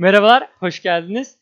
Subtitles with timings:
[0.00, 1.36] Merhabalar, hoş geldiniz.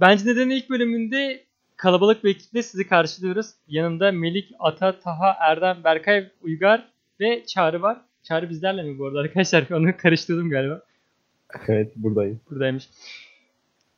[0.00, 1.44] Bence neden ilk bölümünde
[1.76, 3.46] kalabalık bir ekiple sizi karşılıyoruz.
[3.68, 6.88] Yanımda Melik, Ata, Taha, Erdem, Berkay, Uygar
[7.20, 8.00] ve Çağrı var.
[8.22, 9.70] Çağrı bizlerle mi bu arada arkadaşlar?
[9.70, 10.82] Onu karıştırdım galiba.
[11.68, 12.40] Evet buradayım.
[12.50, 12.88] Buradaymış.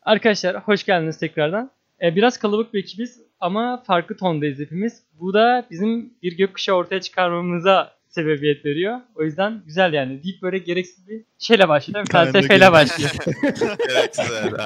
[0.03, 1.71] Arkadaşlar hoş geldiniz tekrardan.
[2.03, 5.03] Ee, biraz kalabalık bir ekibiz ama farklı tondayız hepimiz.
[5.21, 9.01] Bu da bizim bir gökkuşağı ortaya çıkarmamıza sebebiyet veriyor.
[9.15, 10.23] O yüzden güzel yani.
[10.23, 12.07] Deyip böyle gereksiz bir şeyle başlıyor.
[12.13, 13.11] Felsefeyle başlıyor.
[13.89, 14.57] Gereksiz abi.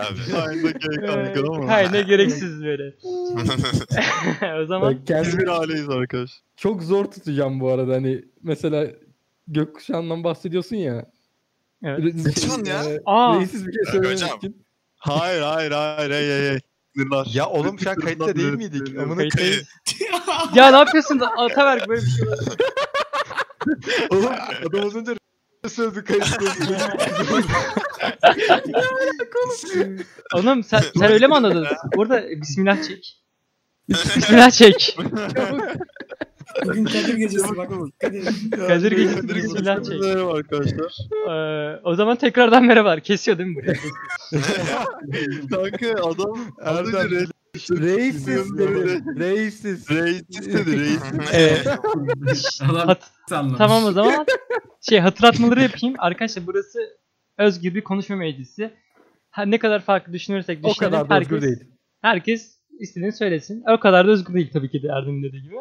[1.48, 1.72] Ama.
[1.72, 2.94] Aynen gereksiz böyle.
[4.62, 6.30] o zaman Biz bir aileyiz arkadaş.
[6.56, 8.86] çok zor tutacağım bu arada hani mesela
[9.48, 11.06] gökkuşağından bahsediyorsun ya.
[11.84, 12.02] Evet.
[12.02, 12.84] Diyorsun ya?
[12.84, 13.38] e, Aa.
[13.40, 14.36] Reisiz bir şey söylemek hocam.
[14.38, 14.66] için.
[14.96, 16.58] Hayır hayır hayır hey hey hey.
[16.96, 17.28] Sınırlar.
[17.34, 18.98] Ya oğlum şu an kayıtta değil miydik?
[18.98, 19.68] Amına Kayıttayız.
[20.54, 22.24] ya ne yapıyorsun Ataberk böyle bir şey.
[24.10, 24.26] Oğlum
[24.70, 25.12] adam az önce
[25.68, 26.36] sözü kayıtta.
[30.34, 31.66] Oğlum sen, sen öyle mi anladın?
[31.96, 33.22] Burada bismillah çek.
[33.88, 34.96] Bismillah çek.
[36.64, 37.70] Bugün Kadir gecesi bak.
[38.00, 38.24] Kadir.
[38.50, 40.00] Kadir Gecesi bismillah çek.
[40.00, 40.92] Merhaba arkadaşlar.
[41.30, 43.00] Ee, o zaman tekrardan merhabalar.
[43.00, 43.76] Kesiyor değil mi burayı?
[45.50, 47.26] Kanka adam az önce Erdem.
[47.56, 48.58] Re- Reisiz.
[49.18, 49.90] Reisiz.
[49.90, 51.02] reis dedi reis.
[51.32, 51.66] Evet.
[52.62, 53.58] Adam Hat- sanmamış.
[53.58, 54.26] tamam o zaman
[54.88, 55.94] şey hatırlatmaları yapayım.
[55.98, 56.78] Arkadaşlar burası
[57.38, 58.70] özgür bir konuşma meclisi.
[59.30, 60.92] Ha, ne kadar farklı düşünürsek O düşünelim.
[60.92, 61.70] kadar da herkes, özgür değil.
[62.02, 63.64] Herkes istediğini söylesin.
[63.68, 65.54] O kadar da özgür değil tabii ki de Erdem'in dediği gibi.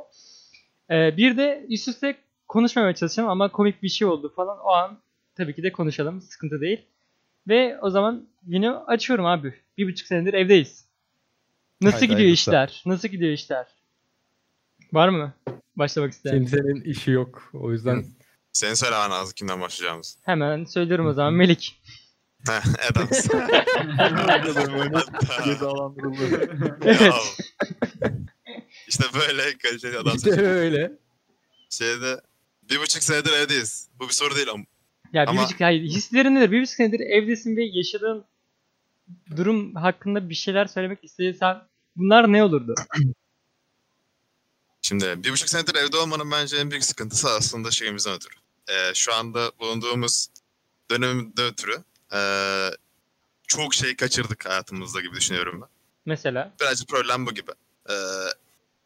[0.91, 2.15] Ee, bir de üst üste
[2.47, 4.57] konuşmamaya çalışalım ama komik bir şey oldu falan.
[4.59, 4.97] O an
[5.35, 6.21] tabii ki de konuşalım.
[6.21, 6.81] Sıkıntı değil.
[7.47, 9.53] Ve o zaman yine açıyorum abi.
[9.77, 10.84] Bir buçuk senedir evdeyiz.
[11.81, 12.41] Nasıl Haydi gidiyor hayırlısı.
[12.49, 12.81] işler?
[12.85, 13.65] Nasıl gidiyor işler?
[14.93, 15.33] Var mı?
[15.75, 16.35] Başlamak isteyen.
[16.37, 17.49] Kimsenin işi yok.
[17.53, 18.05] O yüzden
[18.53, 20.17] Senin söylemen lazım kimden başlayacağımız.
[20.23, 21.33] Hemen söylüyorum o zaman.
[21.33, 21.81] Melik.
[22.47, 23.27] Heh, Adams.
[25.45, 26.57] Cezalandırıldı.
[26.85, 27.13] Evet.
[28.87, 30.45] işte böyle kaliteli adam işte seçim.
[30.45, 30.91] öyle.
[31.69, 32.21] Şeyde
[32.64, 33.89] bir buçuk senedir evdeyiz.
[33.99, 34.64] Bu bir soru değil ama.
[35.14, 36.52] Ya bir Ama- buçuk, hayır hislerin nedir?
[36.52, 38.25] Bir buçuk senedir evdesin ve yaşadığın
[39.36, 41.61] durum hakkında bir şeyler söylemek istesen
[41.95, 42.76] bunlar ne olurdu?
[44.82, 48.33] Şimdi bir buçuk senedir evde olmanın bence en büyük sıkıntısı aslında şeyimizden ötürü.
[48.70, 50.27] Ee, şu anda bulunduğumuz
[50.92, 51.83] dönemde ötürü
[52.14, 52.70] ee,
[53.48, 55.70] çok şey kaçırdık hayatımızda gibi düşünüyorum ben.
[56.05, 57.52] Mesela Birazcık problem bu gibi.
[57.89, 57.94] Ee,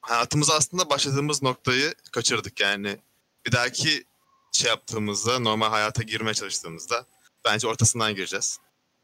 [0.01, 2.97] hayatımıza aslında başladığımız noktayı kaçırdık yani.
[3.45, 4.03] Bir dahaki
[4.51, 7.05] şey yaptığımızda, normal hayata girmeye çalıştığımızda
[7.45, 8.59] bence ortasından gireceğiz.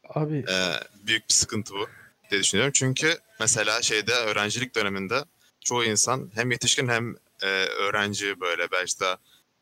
[0.08, 0.72] Abi Ee,
[1.06, 1.86] büyük bir sıkıntı bu
[2.30, 2.72] diye düşünüyorum.
[2.74, 5.24] Çünkü mesela şeyde öğrencilik döneminde
[5.60, 9.16] çoğu insan hem yetişkin hem e, öğrenci böyle belki de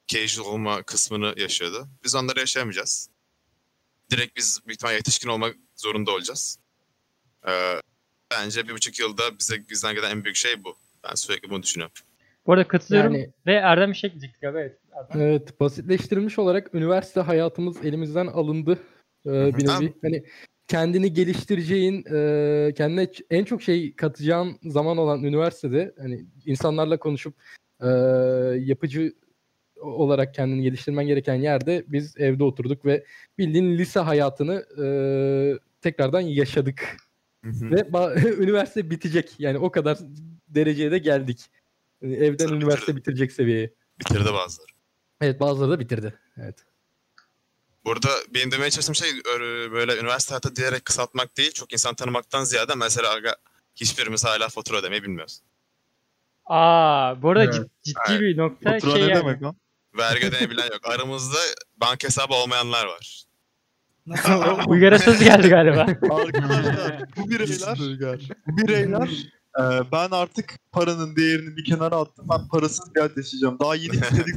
[0.06, 1.88] casual olma kısmını yaşıyordu.
[2.04, 3.08] Biz onları yaşayamayacağız.
[4.10, 6.58] Direkt biz büyük ihtimalle yetişkin olmak zorunda olacağız.
[7.48, 7.80] Ee,
[8.30, 10.76] bence bir buçuk yılda bize bizden gelen en büyük şey bu.
[11.10, 11.94] Ben sürekli bunu düşünüyorum.
[12.46, 14.58] bu arada katılıyorum Yani- ve Erdem bir şey diyecektik abi.
[14.58, 14.78] Evet.
[14.96, 15.20] Erdem.
[15.20, 18.78] evet basitleştirilmiş olarak üniversite hayatımız elimizden alındı.
[19.26, 19.94] Ee, bir nevi.
[20.02, 20.24] Hani
[20.68, 27.34] kendini geliştireceğin, e, kendine en çok şey katacağın zaman olan üniversitede hani insanlarla konuşup
[27.80, 27.88] e,
[28.58, 29.12] yapıcı
[29.80, 33.04] olarak kendini geliştirmen gereken yerde biz evde oturduk ve
[33.38, 34.86] bildiğin lise hayatını e,
[35.80, 36.96] tekrardan yaşadık.
[37.44, 37.88] Ve
[38.38, 39.34] üniversite bitecek.
[39.38, 39.98] Yani o kadar
[40.48, 41.40] dereceye de geldik.
[42.02, 43.74] Yani evden Tabii, üniversite bitirecek seviyeye.
[44.00, 44.70] Bitirdi bazıları.
[45.20, 46.14] Evet bazıları da bitirdi.
[46.36, 46.56] Evet.
[47.84, 49.08] Burada benim demeye çalıştığım şey
[49.72, 51.52] böyle üniversite hayatı diyerek kısaltmak değil.
[51.52, 53.36] Çok insan tanımaktan ziyade mesela aga,
[53.76, 55.40] hiçbirimiz hala fatura ödemeyi bilmiyoruz.
[56.46, 57.54] Aa, bu arada Evet.
[57.54, 58.20] cid- ciddi Evet.
[58.20, 59.20] bir nokta Fatura şey ne yani.
[59.20, 59.56] demek lan?
[59.98, 60.80] Vergi ödenebilen yok.
[60.82, 61.38] Aramızda
[61.76, 63.24] banka hesabı olmayanlar var.
[64.06, 64.32] Nasıl?
[64.68, 65.80] Uygar'a söz geldi galiba.
[66.10, 67.78] Arkadaşlar bu bireyler,
[68.46, 69.08] bu bireyler
[69.60, 72.26] e, ben artık paranın değerini bir kenara attım.
[72.30, 73.58] Ben parasız bir hayat yaşayacağım.
[73.60, 74.34] Daha yeni istedik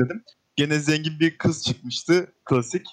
[0.00, 0.24] dedim.
[0.56, 2.32] Gene zengin bir kız çıkmıştı.
[2.44, 2.86] Klasik.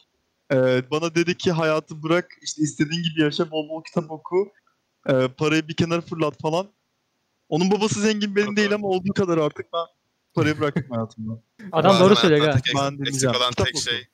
[0.53, 0.55] E,
[0.91, 4.51] bana dedi ki hayatı bırak işte istediğin gibi yaşa bol bol kitap oku.
[5.09, 6.67] E, parayı bir kenara fırlat falan.
[7.49, 9.85] Onun babası zengin benim değil ama olduğu kadar artık ben
[10.33, 11.39] parayı bıraktım hayatımdan.
[11.71, 13.35] Adam doğru söylüyor Ben eksik, eksik dinleyeceğim.
[13.35, 13.83] olan Kitap tek oku.
[13.83, 14.07] şey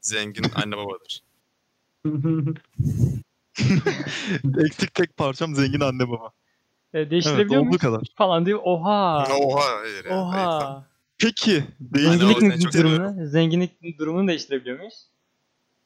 [0.00, 1.22] zengin anne babadır.
[4.66, 6.26] Eksik tek parçam zengin anne baba.
[6.26, 7.80] E, Evet değiştirebiliyor olduğu muyuz?
[7.82, 8.00] kadar.
[8.16, 8.60] Falan diyor.
[8.62, 9.28] Oha.
[9.40, 10.28] Oha hayır ya.
[10.28, 10.82] hayır.
[11.22, 11.64] Peki
[11.96, 15.08] o yüzden çok durumunu, zenginlik durumunu değiştirebiliyor muyuz?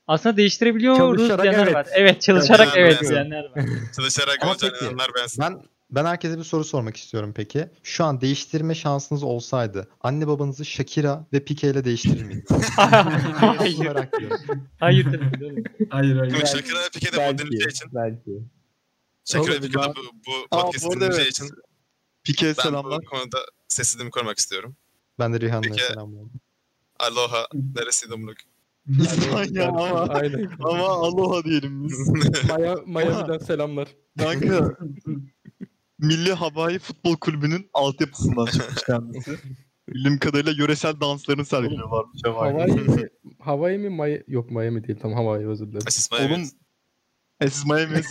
[0.06, 1.74] Aslında değiştirebiliyoruz Çalışarak diyenler evet.
[1.74, 1.86] var.
[1.94, 3.10] Evet çalışarak Çalışarak evet evet.
[3.10, 3.64] diyenler var.
[3.96, 4.74] Çalışarak Ama peki.
[4.84, 5.42] insanlar bensin.
[5.44, 7.68] Ben Ben herkese bir soru sormak istiyorum peki.
[7.82, 12.68] Şu an değiştirme şansınız olsaydı anne babanızı Shakira ve Pique ile değiştirir miydiniz?
[12.76, 13.76] Hayır.
[13.78, 14.04] Ediyorum.
[14.80, 15.64] Hayır tabii ki.
[15.90, 16.30] Hayır hayır.
[16.32, 17.32] Şimdi Shakira ve Pique de Belki.
[17.32, 17.88] modernite için.
[17.94, 18.30] Belki.
[19.24, 19.72] Shakira ve Olabilir.
[19.72, 21.36] Pique de Ben- bu, bu Aa, bu podcast'ın arada dinleyeceği evet.
[21.36, 21.50] için
[22.24, 23.00] Pike'ye ben selamlar.
[23.02, 23.38] bu konuda
[23.68, 24.76] sessizliğimi korumak istiyorum.
[25.18, 25.86] Ben de Rihanna'ya Peki.
[25.86, 26.30] selamlıyorum.
[26.98, 28.36] Aloha, neresi dumluk?
[29.00, 30.50] İspanya ama, Aynen.
[30.60, 32.08] ama aloha diyelim biz.
[32.48, 33.88] Maya, Miami'den selamlar.
[34.18, 34.76] Kanka
[35.98, 39.38] Milli Havai Futbol Kulübü'nün altyapısından çıkmış kendisi.
[39.88, 42.52] Bildiğim kadarıyla yöresel danslarını sergiliyorlarmış Havai.
[42.52, 43.08] Hawaii mi?
[43.38, 43.88] Hawaii mi?
[43.88, 44.22] Maya...
[44.28, 44.98] Yok Miami değil.
[44.98, 45.86] Tam Hawaii özür dilerim.
[45.86, 46.46] Asis Oğlum Miami.
[47.40, 48.02] Esis Miami.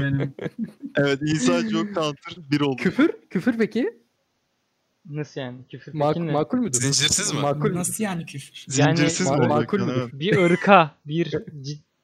[0.00, 0.34] benim.
[0.96, 2.76] evet İsa Joe Counter bir oldu.
[2.76, 3.10] Küfür?
[3.30, 4.01] Küfür peki?
[5.10, 5.58] Nasıl yani?
[5.70, 6.32] Küfür Mak- peki ne?
[6.32, 6.78] makul müdür?
[6.80, 7.40] Zincirsiz mi?
[7.40, 7.74] Makul.
[7.74, 8.66] Nasıl yani küfür?
[8.78, 9.50] Yani- Zincirsiz mi Ma- olacak?
[9.50, 9.90] makul yani?
[9.92, 10.10] müdür?
[10.20, 11.30] Bir ırka, bir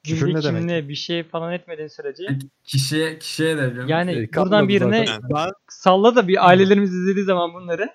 [0.04, 0.60] cümle ne demek?
[0.60, 2.22] kimliğe bir şey falan etmediğin sürece
[2.64, 5.04] Kişiye kişiye de yani E, buradan birine.
[5.34, 7.90] Ben salla da bir ailelerimiz izlediği zaman bunları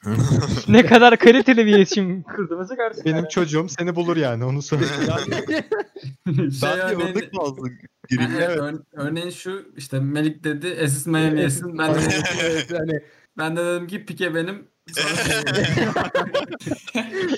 [0.68, 3.04] ne kadar kaliteli bir iletişim kurduğumuzu görsün.
[3.04, 4.84] Benim çocuğum seni bulur yani onu söyle.
[6.26, 7.46] şey ben örneğin- örnek Ha,
[8.08, 8.32] gireyim.
[8.36, 11.78] evet, ör- örneğin şu işte Melik dedi Esis Miami yesin.
[11.78, 11.98] Ben de,
[12.74, 13.00] yani
[13.38, 14.70] ben de dedim ki Pike benim.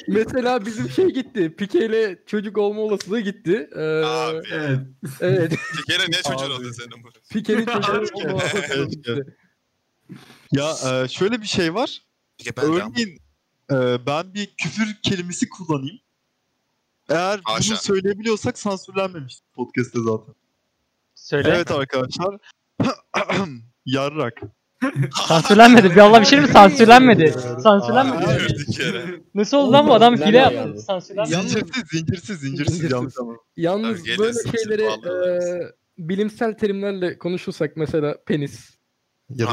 [0.09, 1.57] Mesela bizim şey gitti.
[1.57, 3.71] Pike ile çocuk olma olasılığı gitti.
[3.77, 4.41] Ee, Abi.
[4.53, 4.79] evet.
[5.21, 5.53] evet.
[5.77, 7.09] Pike'yle niye çocuğun oldu senin bu?
[7.31, 9.37] Pike'nin çocuğu olma olasılığı gitti.
[10.53, 12.03] Ya e, şöyle bir şey var.
[12.39, 12.65] Pike ben.
[12.65, 13.19] Örneğin
[13.71, 16.01] e, ben bir küfür kelimesi kullanayım.
[17.09, 17.71] Eğer Haşa.
[17.71, 20.35] bunu söyleyebiliyorsak sansürlenmemiş podcast'te zaten.
[21.15, 21.49] Söyle.
[21.49, 22.37] Evet arkadaşlar.
[23.87, 24.43] Yarrak.
[25.29, 25.91] Sansürlenmedi.
[25.91, 26.49] Bir Allah bir şey mi?
[26.49, 27.35] Sansürlenmedi.
[27.63, 28.27] Sansürlenmedi.
[29.35, 30.81] Nasıl oldu lan bu adam hile yaptı.
[30.81, 31.35] Sansürlenmedi.
[31.37, 33.17] Zincirsiz, zincirsiz, zincirsiz.
[33.57, 35.41] Yalnız böyle şeyleri e,
[35.99, 38.83] bilimsel terimlerle konuşursak mesela penis.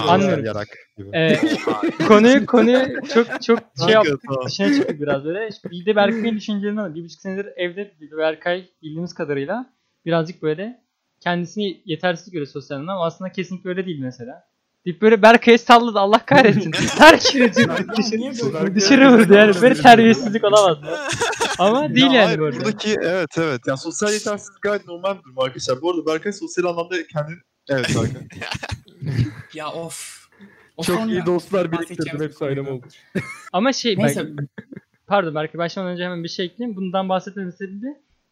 [0.08, 0.46] Anlıyorum.
[0.46, 0.68] yarak
[0.98, 1.10] gibi.
[1.14, 1.40] Ee,
[2.08, 4.22] konuyu konuyu çok çok şey yaptık.
[4.46, 5.50] Dışına çıktık biraz böyle.
[5.72, 6.96] Bir de Berkay'ın düşüncelerini alalım.
[6.96, 9.74] Bir buçuk senedir evde Berkay bildiğimiz kadarıyla
[10.06, 10.82] birazcık böyle
[11.20, 14.44] kendisini yetersiz görüyor sosyal anlamda ama aslında kesinlikle öyle değil mesela.
[14.86, 16.72] Deyip böyle Berkay'ı salladı Allah kahretsin.
[16.98, 19.62] Her şeyi dışarı, dışarı vurdu yani.
[19.62, 20.78] Böyle terbiyesizlik olamaz.
[21.60, 22.58] Ama değil Ya yani hayır, bu arada.
[22.58, 23.62] Buradaki evet evet.
[23.68, 25.82] Yani sosyal yetersizlik gayet normal bir durum arkadaşlar.
[25.82, 27.38] Bu arada Berkay sosyal anlamda kendini...
[27.70, 28.22] Evet Berkay.
[29.54, 30.28] Ya of.
[30.78, 32.70] O Çok iyi dostlar biriktirdim hepsi konu.
[32.70, 32.86] oldu.
[33.54, 34.50] Ama şey Neyse belki,
[35.08, 36.78] pardon belki başlamadan önce hemen bir şey ekleyeyim.
[36.78, 37.88] Bundan bahsetmemin sebebi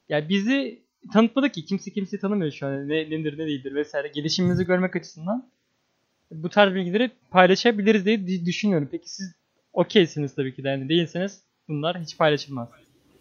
[0.10, 0.84] ya bizi
[1.14, 2.90] tanıtmadı ki kimse kimseyi tanımıyor şu an.
[2.90, 4.08] Ne nedir ne değildir vesaire.
[4.08, 5.50] Gelişimimizi görmek açısından
[6.32, 8.88] bu tarz bilgileri paylaşabiliriz diye di- düşünüyorum.
[8.92, 9.36] Peki siz
[9.74, 12.68] okeysiniz tabii ki de yani değilseniz bunlar hiç paylaşılmaz.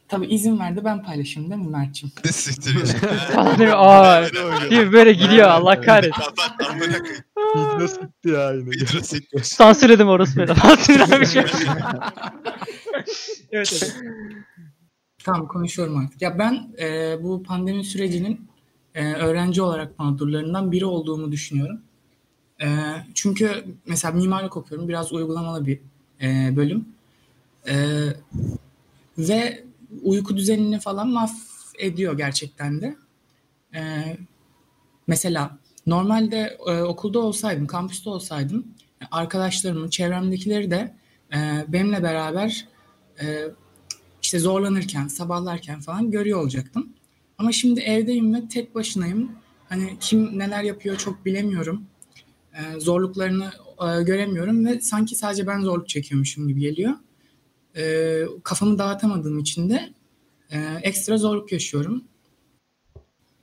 [0.08, 2.12] tabii izin verdi ben paylaşayım değil mi Mert'ciğim?
[2.24, 3.08] Ne siktir ya.
[3.18, 3.76] Falan değil mi?
[3.76, 4.22] Aa,
[4.70, 4.92] değil mi?
[4.92, 6.22] Böyle gidiyor Allah kahretsin.
[7.56, 8.68] İdris gitti ya yine.
[8.70, 9.42] İdris siktir.
[9.42, 10.46] Sansürledim orası beni.
[10.60, 11.36] Sansürlenmiş.
[13.52, 13.96] evet evet.
[15.24, 16.22] Tamam konuşuyorum artık.
[16.22, 18.48] Ya ben e, bu pandemi sürecinin
[18.94, 21.80] e, öğrenci olarak mağdurlarından biri olduğumu düşünüyorum.
[22.62, 22.66] E,
[23.14, 24.88] çünkü mesela mimarlık okuyorum.
[24.88, 25.80] Biraz uygulamalı bir
[26.22, 26.88] e, bölüm.
[27.68, 27.74] E,
[29.18, 29.64] ve
[30.02, 32.96] uyku düzenini falan mahvediyor gerçekten de.
[33.74, 33.80] E,
[35.06, 38.66] mesela normalde e, okulda olsaydım, kampüste olsaydım
[39.10, 40.94] arkadaşlarımın, çevremdekileri de
[41.34, 42.68] e, benimle beraber
[43.22, 43.44] e,
[44.22, 46.88] işte zorlanırken, sabahlarken falan görüyor olacaktım.
[47.38, 49.32] Ama şimdi evdeyim ve tek başınayım.
[49.68, 51.84] Hani kim neler yapıyor çok bilemiyorum.
[52.56, 56.92] Ee, zorluklarını e, göremiyorum ve sanki sadece ben zorluk çekiyormuşum gibi geliyor.
[57.76, 59.94] Ee, kafamı dağıtamadığım için de
[60.50, 62.04] e, ekstra zorluk yaşıyorum.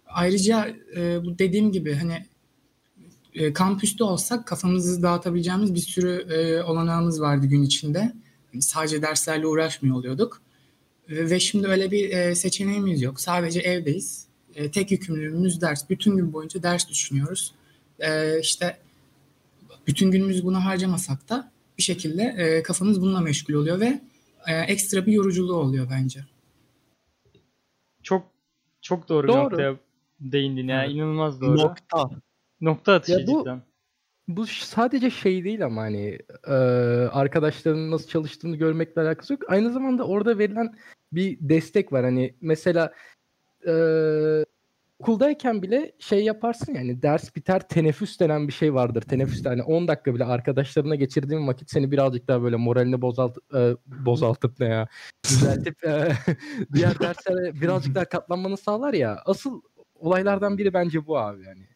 [0.08, 2.25] Ayrıca e, bu dediğim gibi hani
[3.34, 8.13] e, kampüste olsak kafamızı dağıtabileceğimiz bir sürü e, olanağımız vardı gün içinde.
[8.51, 10.41] Hani sadece derslerle uğraşmıyor oluyorduk.
[11.10, 13.20] Ve şimdi öyle bir e, seçeneğimiz yok.
[13.20, 14.27] Sadece evdeyiz.
[14.55, 15.89] E, tek yükümlülüğümüz ders.
[15.89, 17.53] Bütün gün boyunca ders düşünüyoruz.
[18.00, 18.77] E, işte
[19.87, 24.01] bütün günümüzü buna harcamasak da bir şekilde e, kafamız bununla meşgul oluyor ve
[24.47, 26.25] e, ekstra bir yoruculuğu oluyor bence.
[28.03, 28.25] Çok
[28.81, 29.43] çok doğru, Doğru.
[29.43, 29.75] noktaya
[30.19, 30.85] değindin ya.
[30.85, 31.57] İnanılmaz doğru.
[31.57, 32.09] Nokta.
[32.61, 33.61] Nokta atışı Ya bu- cidden.
[34.27, 36.53] Bu sadece şey değil ama hani e,
[37.11, 39.41] arkadaşlarının nasıl çalıştığını görmekle alakası yok.
[39.47, 40.75] Aynı zamanda orada verilen
[41.11, 42.03] bir destek var.
[42.05, 42.93] Hani mesela
[43.67, 43.71] e,
[45.03, 49.01] okuldayken bile şey yaparsın yani ders biter teneffüs denen bir şey vardır.
[49.01, 53.75] Teneffüste hani 10 dakika bile arkadaşlarına geçirdiğin vakit seni birazcık daha böyle moralini bozalt e,
[53.86, 54.88] bozaltıp ne ya
[55.29, 56.12] düzeltip e,
[56.74, 59.22] diğer derslere birazcık daha katlanmanı sağlar ya.
[59.25, 59.62] Asıl
[59.95, 61.67] olaylardan biri bence bu abi yani.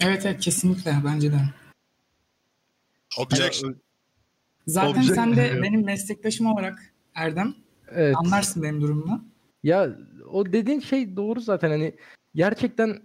[0.00, 1.38] Evet evet kesinlikle bence de.
[3.18, 3.76] Objection.
[4.66, 7.54] Zaten Objection sen de benim meslektaşım olarak Erdem
[7.88, 8.16] Evet.
[8.16, 9.24] anlarsın benim durumumu.
[9.62, 9.96] Ya
[10.32, 11.96] o dediğin şey doğru zaten hani
[12.36, 13.02] gerçekten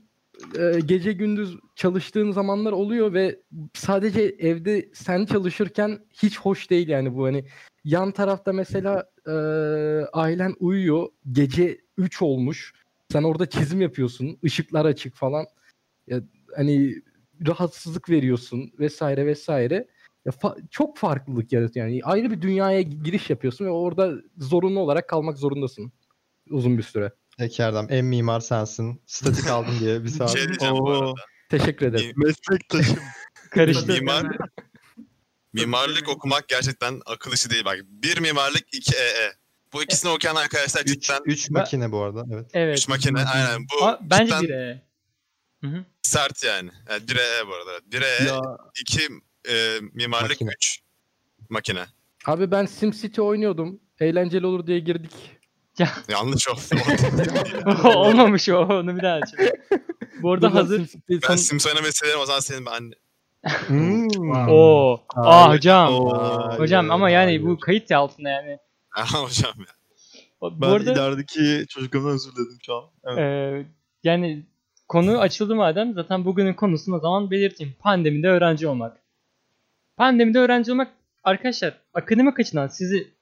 [0.59, 3.39] e, gece gündüz çalıştığın zamanlar oluyor ve
[3.73, 7.25] sadece evde sen çalışırken hiç hoş değil yani bu.
[7.25, 7.45] Hani
[7.83, 9.31] yan tarafta mesela e,
[10.13, 12.73] ailen uyuyor gece 3 olmuş.
[13.11, 15.45] Sen orada çizim yapıyorsun ışıklar açık falan.
[16.07, 16.21] Ya,
[16.55, 16.95] hani
[17.47, 19.87] rahatsızlık veriyorsun vesaire vesaire.
[20.25, 22.01] Ya fa- çok farklılık yaratıyor yani.
[22.03, 25.91] Ayrı bir dünyaya giriş yapıyorsun ve orada zorunlu olarak kalmak zorundasın
[26.49, 27.11] uzun bir süre.
[27.59, 29.01] Erdem en mimar sensin.
[29.05, 30.33] Statik aldın diye bir saat.
[30.37, 30.91] Şey diyeceğim bu Oo.
[31.01, 31.13] arada.
[31.49, 32.13] Teşekkür ederim.
[32.15, 32.99] Meslektaşım.
[33.51, 33.87] Karıştı.
[33.93, 34.25] Mimar,
[35.53, 37.65] mimarlık okumak gerçekten akıl işi değil.
[37.65, 39.33] Bak bir mimarlık iki EE.
[39.73, 42.25] Bu ikisini okuyan arkadaşlar 3 cidden 3 Ben- makine bu arada.
[42.33, 42.49] Evet.
[42.53, 42.77] Evet.
[42.77, 44.81] üç makine aynen bu Ama bence cidden bir E.
[45.61, 45.85] Hı hı.
[46.01, 46.69] sert yani.
[46.89, 47.79] yani 1 EE bu arada.
[47.91, 48.39] 1 EE, ya
[48.81, 49.01] 2
[49.49, 50.49] e, mimarlık, Makine.
[50.57, 50.79] 3
[51.49, 51.85] makine.
[52.25, 53.79] Abi ben SimCity oynuyordum.
[53.99, 55.11] Eğlenceli olur diye girdik.
[56.09, 56.59] Yanlış oldu.
[57.95, 58.57] Olmamış o.
[58.59, 59.51] Onu bir daha açalım.
[60.21, 60.89] Bu arada hazır.
[61.09, 62.91] Ben son- sim söylemeyi severim o zaman senin ben
[63.67, 64.49] Hmm.
[64.49, 65.01] Oo.
[65.15, 65.93] Aa hocam.
[65.93, 66.57] Oo.
[66.57, 67.43] Hocam ama yani hayır.
[67.45, 68.57] bu kayıt ya altında yani.
[68.91, 69.65] Hocam ya.
[70.41, 72.83] Bu ben arada ilerideki çocuklarımdan özür diledim şu an.
[73.05, 73.19] Evet.
[73.19, 73.65] e,
[74.03, 74.45] yani
[74.87, 77.73] konu açıldı madem zaten bugünün konusunu o zaman belirteyim.
[77.79, 78.97] Pandemide öğrenci olmak.
[79.97, 80.91] Pandemide öğrenci olmak
[81.23, 83.13] arkadaşlar akademik açıdan sizi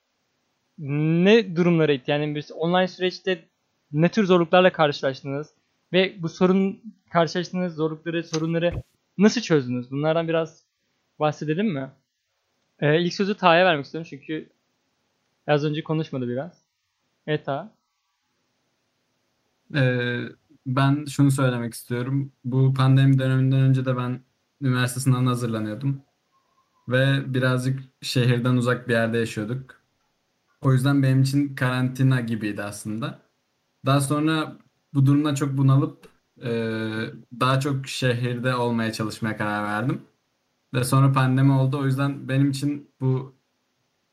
[0.80, 1.98] ne durumlara?
[2.08, 3.46] Yani bir online süreçte
[3.92, 5.54] ne tür zorluklarla karşılaştınız?
[5.94, 6.82] Ve bu sorun
[7.12, 8.84] karşılaştığınız zorlukları, sorunları
[9.18, 9.92] nasıl çözdünüz?
[9.92, 10.64] Bunlardan biraz
[11.20, 11.92] bahsedelim mi?
[12.80, 14.50] Ee, ilk sözü Taha'ya vermek istiyorum çünkü
[15.48, 16.62] az önce konuşmadı biraz.
[17.28, 17.72] Evet Taha.
[19.76, 20.20] Ee,
[20.66, 22.32] ben şunu söylemek istiyorum.
[22.46, 24.22] Bu pandemi döneminden önce de ben
[24.62, 26.02] üniversite sınavına hazırlanıyordum.
[26.88, 29.79] Ve birazcık şehirden uzak bir yerde yaşıyorduk.
[30.62, 33.22] O yüzden benim için karantina gibiydi aslında.
[33.86, 34.58] Daha sonra
[34.94, 36.10] bu durumdan çok bunalıp
[36.44, 36.50] e,
[37.40, 40.02] daha çok şehirde olmaya çalışmaya karar verdim.
[40.74, 41.80] Ve sonra pandemi oldu.
[41.80, 43.36] O yüzden benim için bu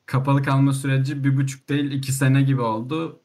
[0.07, 3.21] kapalı kalma süreci bir buçuk değil iki sene gibi oldu.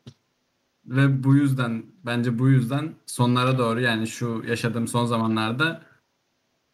[0.85, 5.83] Ve bu yüzden bence bu yüzden sonlara doğru yani şu yaşadığım son zamanlarda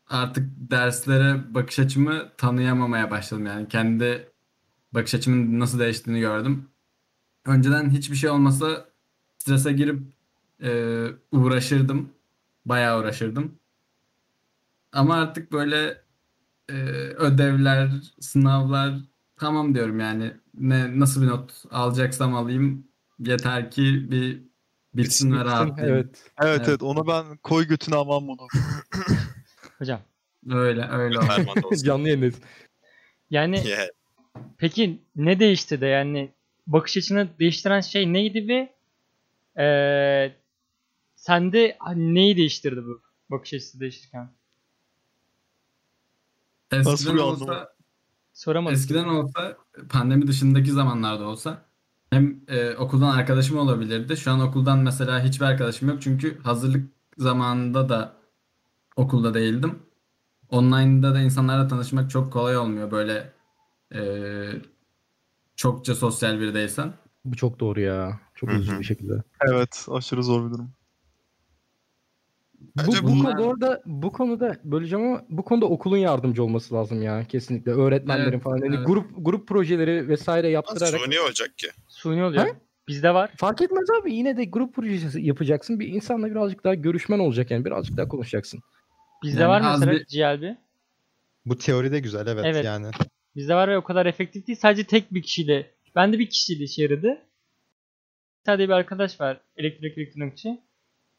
[0.08, 3.46] artık derslere bakış açımı tanıyamamaya başladım.
[3.46, 4.32] Yani kendi
[4.94, 6.70] bakış açımın nasıl değiştiğini gördüm.
[7.46, 8.86] Önceden hiçbir şey olmasa
[9.38, 10.02] strese girip
[10.64, 12.10] e, uğraşırdım.
[12.66, 13.60] Bayağı uğraşırdım.
[14.92, 16.02] Ama artık böyle
[16.70, 16.74] e,
[17.18, 17.90] ödevler,
[18.20, 18.94] sınavlar
[19.38, 20.34] tamam diyorum yani.
[20.60, 22.88] Ne nasıl bir not alacaksam alayım
[23.20, 24.44] yeter ki bir
[24.94, 25.96] bitsin ve rahatlayayım.
[25.96, 26.32] Evet.
[26.40, 26.70] Evet Evet.
[26.70, 28.48] evet ona ben koy götüne aman modu.
[29.78, 30.00] Hocam.
[30.50, 31.20] Öyle öyle.
[31.84, 32.36] Canlı yayındayız.
[33.30, 33.88] Yani Yeah.
[34.58, 36.32] Peki ne değişti de yani
[36.68, 38.74] bakış açını değiştiren şey neydi ve
[39.58, 40.36] eee
[41.16, 44.30] sende neyi değiştirdi bu bakış açısı değiştirirken?
[46.72, 47.74] Nasıl Eskiden bir olsa?
[48.34, 48.76] Soramadım.
[48.76, 49.58] Eskiden olsa
[49.90, 51.66] pandemi dışındaki zamanlarda olsa
[52.10, 54.18] hem e, okuldan arkadaşım olabilirdi.
[54.18, 58.14] Şu an okuldan mesela hiçbir arkadaşım yok çünkü hazırlık zamanında da
[58.96, 59.80] okulda değildim.
[60.50, 63.34] Online'da da insanlarla tanışmak çok kolay olmuyor böyle
[63.96, 64.02] e,
[65.56, 66.94] çokça sosyal biri değilsen.
[67.26, 68.20] Bu çok doğru ya.
[68.36, 69.14] Çok üzücü bir şekilde.
[69.50, 70.72] Evet aşırı zor bir durum.
[72.60, 76.76] Bu, Bence bu bunlar- konuda orada bu konuda böleceğim ama bu konuda okulun yardımcı olması
[76.76, 77.72] lazım ya kesinlikle.
[77.72, 78.58] Öğretmenlerin Evet, falan.
[78.58, 78.88] Yani evet.
[78.88, 81.68] grup grup projeleri vesaire yaptırarak Suni olacak ki.
[81.88, 82.46] Suni oluyor.
[82.88, 83.32] Bizde var.
[83.38, 85.80] fark etmez abi yine de grup projesi yapacaksın.
[85.80, 88.60] Bir insanla birazcık daha görüşmen olacak yani birazcık daha konuşacaksın.
[89.24, 90.56] Bizde Yani var az mesela bir- GLB.
[91.46, 92.66] Bu teoride güzel evet, Evet.
[92.66, 92.92] yani.
[93.38, 94.60] Bizde var ve o kadar efektif değil.
[94.62, 95.72] Sadece tek bir kişiyle.
[95.96, 97.18] Ben de bir kişiyle işe yaradı.
[98.46, 99.42] Sadece bir arkadaş var.
[99.58, 100.62] Elektrik elektronikçi.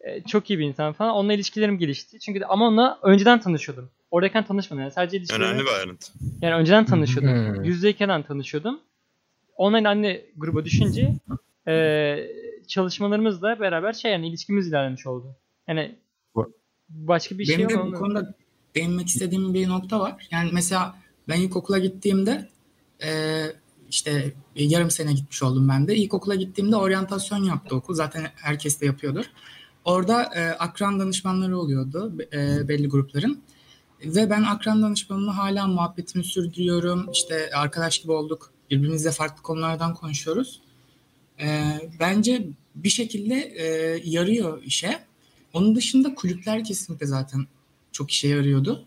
[0.00, 1.14] Ee, çok iyi bir insan falan.
[1.14, 2.20] Onunla ilişkilerim gelişti.
[2.20, 3.90] Çünkü de, ama onunla önceden tanışıyordum.
[4.10, 4.82] Oradayken tanışmadım.
[4.82, 5.44] Yani sadece ilişkilerim.
[5.46, 6.12] Önemli bir ayrıntı.
[6.42, 7.54] Yani önceden tanışıyordum.
[7.56, 7.64] Hmm.
[7.64, 8.80] Yüzdeyken tanışıyordum.
[9.56, 11.14] Online anne gruba düşünce
[11.66, 12.30] eee
[12.68, 15.36] çalışmalarımızla beraber şey yani ilişkimiz ilerlemiş oldu.
[15.68, 15.94] Yani
[16.88, 17.80] başka bir şey Benim yok.
[17.80, 18.34] de bu onu- konuda
[18.74, 20.28] değinmek istediğim bir nokta var.
[20.30, 20.94] Yani mesela
[21.28, 22.48] ben ilkokula gittiğimde
[23.02, 23.42] e,
[23.90, 25.96] işte yarım sene gitmiş oldum ben de.
[25.96, 27.94] İlkokula gittiğimde oryantasyon yaptı okul.
[27.94, 29.24] Zaten herkes de yapıyordur.
[29.84, 33.42] Orada e, akran danışmanları oluyordu e, belli grupların.
[34.04, 37.06] Ve ben akran danışmanımla hala muhabbetimi sürdürüyorum.
[37.12, 38.50] İşte arkadaş gibi olduk.
[38.70, 40.60] Birbirimizle farklı konulardan konuşuyoruz.
[41.40, 43.64] E, bence bir şekilde e,
[44.04, 45.04] yarıyor işe.
[45.52, 47.46] Onun dışında kulüpler kesinlikle zaten
[47.92, 48.86] çok işe yarıyordu.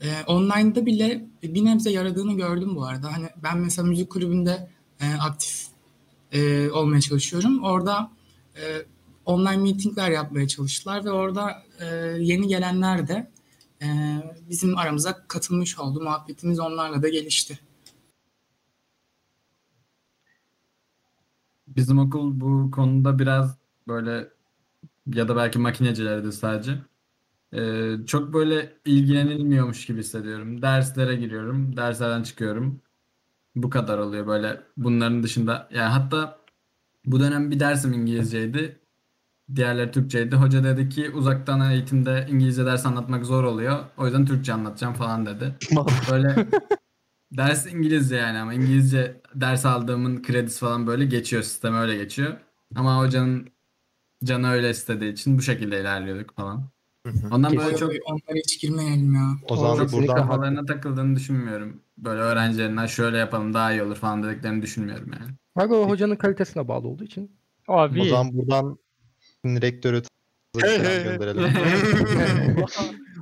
[0.00, 3.12] E, online'da bile bir nebze yaradığını gördüm bu arada.
[3.12, 5.66] Hani ben mesela müzik kulübünde e, aktif
[6.32, 7.64] e, olmaya çalışıyorum.
[7.64, 8.10] Orada
[8.56, 8.62] e,
[9.24, 11.86] online meetingler yapmaya çalıştılar ve orada e,
[12.18, 13.30] yeni gelenler de
[13.82, 13.86] e,
[14.50, 16.00] bizim aramıza katılmış oldu.
[16.00, 17.58] Muhabbetimiz onlarla da gelişti.
[21.68, 23.56] Bizim okul bu konuda biraz
[23.88, 24.28] böyle
[25.14, 26.78] ya da belki makinecilerdi sadece.
[27.54, 30.62] Ee, çok böyle ilgilenilmiyormuş gibi hissediyorum.
[30.62, 32.80] Derslere giriyorum, derslerden çıkıyorum.
[33.56, 34.62] Bu kadar oluyor böyle.
[34.76, 36.38] Bunların dışında yani hatta
[37.06, 38.80] bu dönem bir dersim İngilizceydi.
[39.54, 40.36] Diğerleri Türkçeydi.
[40.36, 43.84] Hoca dedi ki uzaktan eğitimde İngilizce ders anlatmak zor oluyor.
[43.98, 45.54] O yüzden Türkçe anlatacağım falan dedi.
[46.10, 46.46] Böyle
[47.32, 51.42] ders İngilizce yani ama İngilizce ders aldığımın kredisi falan böyle geçiyor.
[51.42, 52.36] Sistem öyle geçiyor.
[52.76, 53.48] Ama hocanın
[54.24, 56.70] canı öyle istediği için bu şekilde ilerliyorduk falan.
[57.30, 59.36] Ondan böyle çok Onlara hiç girmeyelim ya.
[59.48, 61.80] O zaman çok buradan kafalarına takıldığını düşünmüyorum.
[61.98, 65.32] Böyle öğrencilerinden şöyle yapalım daha iyi olur falan dediklerini düşünmüyorum yani.
[65.56, 67.30] Bak o hocanın kalitesine bağlı olduğu için.
[67.68, 68.78] Abi o zaman buradan
[69.46, 70.02] rektörü
[70.54, 71.52] gönderelim.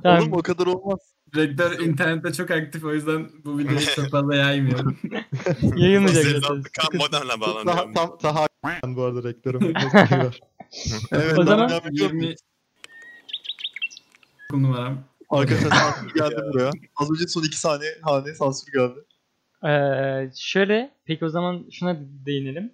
[0.03, 0.19] Tamam.
[0.23, 0.99] Oğlum o kadar olmaz.
[1.35, 4.97] Rektör internette çok aktif o yüzden bu videoyu çok fazla yaymıyorum.
[5.75, 7.93] yayınlayacak kan modemle Taha, bağlanıyor.
[7.95, 8.47] tam, Taha
[8.85, 9.73] bu arada rektörüm.
[11.11, 12.35] Evet, O zaman- ben bir 20 okul
[14.53, 15.03] numaram.
[15.29, 16.71] Arkadaşlar sansür geldi buraya.
[16.95, 18.99] Az önce son iki saniye hane sansür geldi.
[19.65, 22.73] Ee, şöyle peki o zaman şuna değinelim.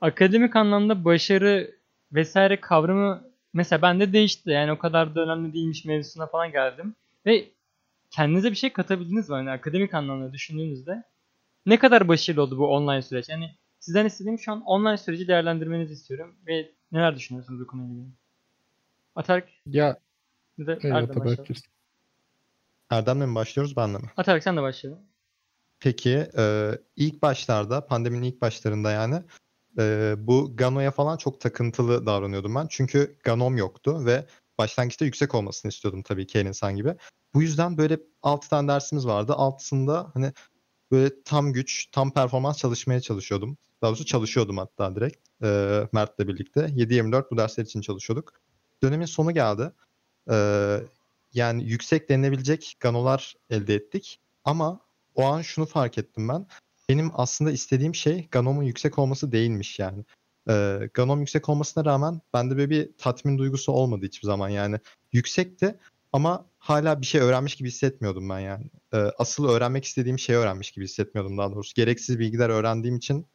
[0.00, 1.70] Akademik anlamda başarı
[2.12, 4.50] vesaire kavramı mesela bende değişti.
[4.50, 6.94] Yani o kadar da önemli değilmiş mevzusuna falan geldim.
[7.26, 7.48] Ve
[8.10, 9.36] kendinize bir şey katabildiniz mi?
[9.36, 11.02] Yani akademik anlamda düşündüğünüzde
[11.66, 13.28] ne kadar başarılı oldu bu online süreç?
[13.28, 13.50] Yani
[13.80, 16.36] sizden istediğim şu an online süreci değerlendirmenizi istiyorum.
[16.46, 18.12] Ve neler düşünüyorsunuz bu konuyla ilgili?
[19.16, 19.96] Atark Ya
[20.58, 21.56] bir de Erdem başlayalım.
[22.90, 24.10] Erdem'le mi başlıyoruz benle mi?
[24.16, 25.02] Atark sen de başlayalım.
[25.80, 29.22] Peki e, ilk başlarda pandeminin ilk başlarında yani
[29.78, 32.66] e, bu Gano'ya falan çok takıntılı davranıyordum ben.
[32.70, 34.26] Çünkü Ganom yoktu ve
[34.58, 36.94] başlangıçta yüksek olmasını istiyordum tabii ki her insan gibi.
[37.34, 39.32] Bu yüzden böyle 6 tane dersimiz vardı.
[39.32, 40.32] Altısında hani
[40.90, 43.56] böyle tam güç, tam performans çalışmaya çalışıyordum.
[43.82, 46.60] Daha doğrusu çalışıyordum hatta direkt e, Mert'le birlikte.
[46.60, 48.32] 7-24 bu dersler için çalışıyorduk.
[48.82, 49.72] Dönemin sonu geldi.
[50.30, 50.36] E,
[51.34, 54.20] yani yüksek denilebilecek Gano'lar elde ettik.
[54.44, 54.80] Ama
[55.14, 56.46] o an şunu fark ettim ben.
[56.88, 60.04] Benim aslında istediğim şey Ganom'un yüksek olması değilmiş yani.
[60.48, 64.80] Ee, Ganom yüksek olmasına rağmen bende böyle bir tatmin duygusu olmadı hiçbir zaman yani.
[65.12, 65.78] Yüksekti
[66.12, 68.64] ama hala bir şey öğrenmiş gibi hissetmiyordum ben yani.
[68.94, 71.74] Ee, asıl öğrenmek istediğim şeyi öğrenmiş gibi hissetmiyordum daha doğrusu.
[71.74, 73.26] Gereksiz bilgiler öğrendiğim için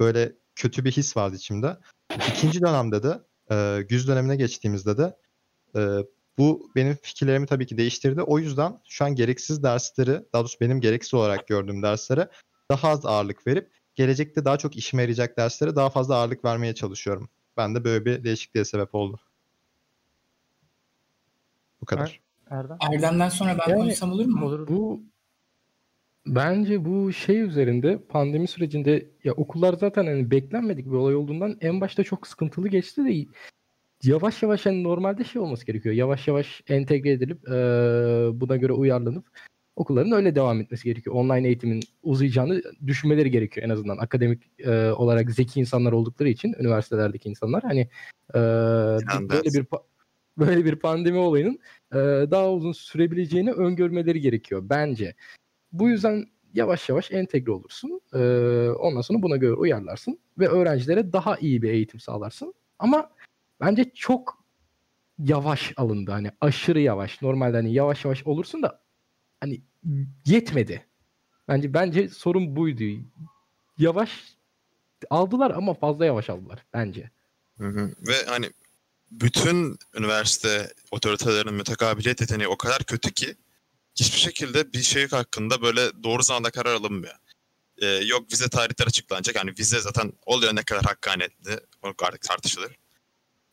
[0.00, 1.76] böyle kötü bir his vardı içimde.
[2.28, 5.16] İkinci dönemde de e, güz dönemine geçtiğimizde de
[5.76, 5.98] e,
[6.38, 8.22] bu benim fikirlerimi tabii ki değiştirdi.
[8.22, 12.28] O yüzden şu an gereksiz dersleri, daha doğrusu benim gereksiz olarak gördüğüm derslere
[12.70, 17.28] daha az ağırlık verip gelecekte daha çok işime yarayacak derslere daha fazla ağırlık vermeye çalışıyorum.
[17.56, 19.20] Ben de böyle bir değişikliğe sebep oldu.
[21.80, 22.20] Bu kadar.
[22.50, 22.78] Erdem.
[22.92, 24.46] Erdem'den sonra ben Yani- konuşsam olur mu?
[24.46, 24.68] Olur.
[24.68, 25.02] Bu
[26.26, 31.80] bence bu şey üzerinde pandemi sürecinde ya okullar zaten hani beklenmedik bir olay olduğundan en
[31.80, 33.12] başta çok sıkıntılı geçti de
[34.06, 35.94] yavaş yavaş hani normalde şey olması gerekiyor.
[35.94, 39.24] Yavaş yavaş entegre edilip eee, buna göre uyarlanıp
[39.76, 41.16] okulların öyle devam etmesi gerekiyor.
[41.16, 43.98] Online eğitimin uzayacağını düşünmeleri gerekiyor en azından.
[43.98, 47.88] Akademik eee, olarak zeki insanlar oldukları için üniversitelerdeki insanlar hani
[48.34, 49.66] Yani böyle bir
[50.38, 51.58] böyle bir pandemi olayının
[51.94, 55.14] eee, daha uzun sürebileceğini öngörmeleri gerekiyor bence.
[55.72, 58.00] Bu yüzden yavaş yavaş entegre olursun.
[58.14, 58.20] Eee,
[58.70, 62.54] ondan sonra buna göre uyarlarsın ve öğrencilere daha iyi bir eğitim sağlarsın.
[62.78, 63.10] Ama
[63.64, 64.44] bence çok
[65.18, 66.10] yavaş alındı.
[66.10, 67.22] Hani aşırı yavaş.
[67.22, 68.82] Normalde hani yavaş yavaş olursun da
[69.40, 69.60] hani
[70.26, 70.86] yetmedi.
[71.48, 73.04] Bence bence sorun buydu.
[73.78, 74.10] Yavaş
[75.10, 77.10] aldılar ama fazla yavaş aldılar bence.
[77.58, 77.90] Hı hı.
[78.08, 78.50] Ve hani
[79.10, 83.34] bütün üniversite otoritelerinin mütekabiliyet yeteneği o kadar kötü ki
[83.94, 87.14] hiçbir şekilde bir şey hakkında böyle doğru zamanda karar alınmıyor.
[87.78, 89.36] Ee, yok vize tarihleri açıklanacak.
[89.36, 91.60] Yani vize zaten oluyor ne kadar hakkaniyetli.
[91.82, 92.78] O artık tartışılır.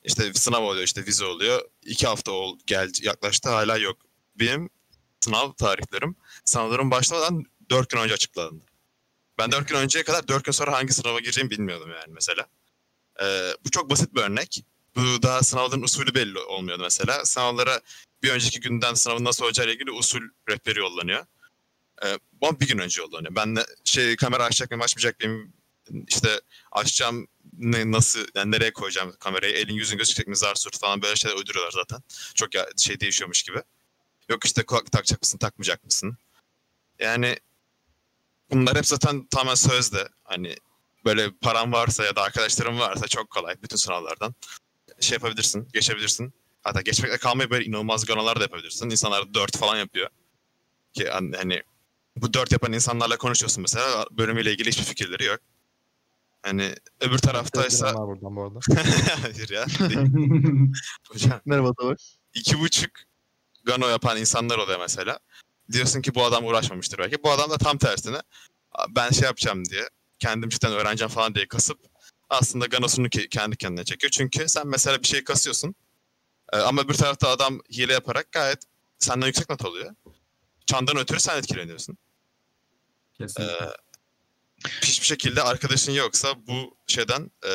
[0.03, 1.61] İşte sınav oluyor işte vize oluyor.
[1.85, 3.97] İki hafta ol, geldi, yaklaştı hala yok.
[4.35, 4.69] Benim
[5.19, 8.65] sınav tarihlerim sınavların başlamadan dört gün önce açıklandı.
[9.37, 12.47] Ben dört gün önceye kadar dört gün sonra hangi sınava gireceğimi bilmiyordum yani mesela.
[13.21, 14.65] Ee, bu çok basit bir örnek.
[14.95, 17.25] Bu daha sınavların usulü belli olmuyordu mesela.
[17.25, 17.81] Sınavlara
[18.23, 21.25] bir önceki günden sınavın nasıl olacağıyla ilgili usul rehberi yollanıyor.
[22.03, 23.35] Ee, ama bir gün önce yollanıyor.
[23.35, 25.53] Ben de şey kamera açacak mıyım açmayacak mıyım
[26.07, 31.01] işte açacağım ne, nasıl yani nereye koyacağım kamerayı elin yüzün gözükecek mi zar surt falan
[31.01, 32.03] böyle şeyler uyduruyorlar zaten.
[32.35, 33.61] Çok ya, şey değişiyormuş gibi.
[34.29, 36.17] Yok işte kulaklık takacak mısın, takmayacak mısın?
[36.99, 37.37] Yani
[38.51, 40.09] bunlar hep zaten tamamen sözde.
[40.23, 40.55] Hani
[41.05, 44.35] böyle paran varsa ya da arkadaşların varsa çok kolay bütün sınavlardan
[44.99, 46.33] şey yapabilirsin, geçebilirsin.
[46.63, 48.89] Hatta geçmekle kalmayı böyle inanılmaz ganolar da yapabilirsin.
[48.89, 50.09] İnsanlar dört falan yapıyor.
[50.93, 51.63] Ki hani
[52.15, 55.39] bu dört yapan insanlarla konuşuyorsun mesela bölümüyle ilgili hiçbir fikirleri yok.
[56.43, 57.93] Hani öbür taraftaysa...
[57.95, 58.59] Buradan bu arada.
[59.21, 59.65] Hayır ya.
[61.09, 61.97] Hocam Merhaba da var.
[62.33, 62.91] iki buçuk
[63.63, 65.19] gano yapan insanlar oluyor mesela.
[65.71, 67.23] Diyorsun ki bu adam uğraşmamıştır belki.
[67.23, 68.21] Bu adam da tam tersine
[68.89, 71.79] ben şey yapacağım diye kendim cidden öğreneceğim falan diye kasıp
[72.29, 74.11] aslında ganosunu ke- kendi kendine çekiyor.
[74.11, 75.75] Çünkü sen mesela bir şey kasıyorsun
[76.53, 78.59] e, ama bir tarafta adam hile yaparak gayet
[78.99, 79.95] senden yüksek not alıyor.
[80.65, 81.97] Çandan ötürü sen etkileniyorsun.
[83.13, 83.53] Kesinlikle.
[83.65, 83.69] Ee,
[84.81, 87.51] hiçbir şekilde arkadaşın yoksa bu şeyden e,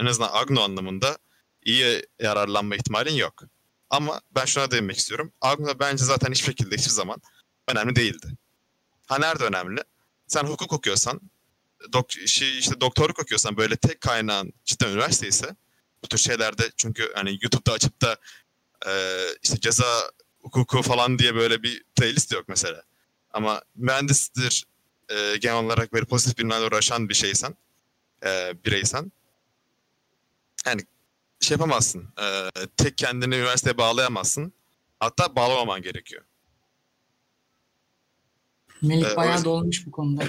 [0.00, 1.18] en azından Agno anlamında
[1.64, 3.42] iyi yararlanma ihtimalin yok.
[3.90, 5.32] Ama ben şuna değinmek istiyorum.
[5.40, 7.22] Agno bence zaten hiçbir şekilde hiçbir zaman
[7.68, 8.26] önemli değildi.
[9.06, 9.80] Ha nerede önemli?
[10.26, 11.20] Sen hukuk okuyorsan,
[11.92, 15.56] dok şey, işte doktorluk okuyorsan böyle tek kaynağın cidden üniversite ise
[16.04, 18.16] bu tür şeylerde çünkü hani YouTube'da açıp da
[18.86, 18.92] e,
[19.42, 22.82] işte ceza hukuku falan diye böyle bir playlist yok mesela.
[23.32, 24.66] Ama mühendistir,
[25.08, 27.54] e, genel olarak böyle pozitif bilimlerle uğraşan bir şeysen,
[28.26, 29.12] e, bireysen
[30.66, 30.80] yani
[31.40, 32.08] şey yapamazsın.
[32.22, 34.52] E, tek kendini üniversiteye bağlayamazsın.
[35.00, 36.22] Hatta bağlamaman gerekiyor.
[38.82, 40.24] Melih Ee, bayağı dolmuş bu konuda.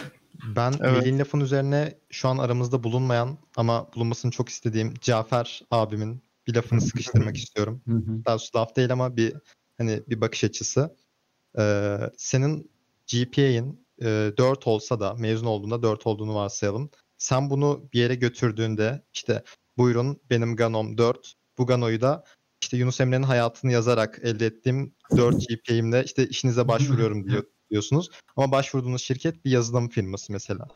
[0.56, 0.82] Ben Evet.
[0.82, 6.82] Melih'in lafın üzerine şu an aramızda bulunmayan ama bulunmasını çok istediğim Cafer abimin bir lafını
[6.82, 7.82] sıkıştırmak istiyorum.
[8.26, 9.34] Daha doğrusu laf değil ama bir
[9.78, 10.96] hani bir bakış açısı.
[11.58, 12.72] Ee, senin
[13.08, 16.90] GPA'in e, 4 olsa da mezun olduğunda 4 olduğunu varsayalım.
[17.18, 19.44] Sen bunu bir yere götürdüğünde işte
[19.78, 21.34] buyurun benim Ganom 4.
[21.58, 22.24] Bu Gano'yu da
[22.62, 28.10] işte Yunus Emre'nin hayatını yazarak elde ettiğim 4 GPA'imle işte işinize başvuruyorum diyor, diyorsunuz.
[28.36, 30.68] Ama başvurduğunuz şirket bir yazılım firması mesela.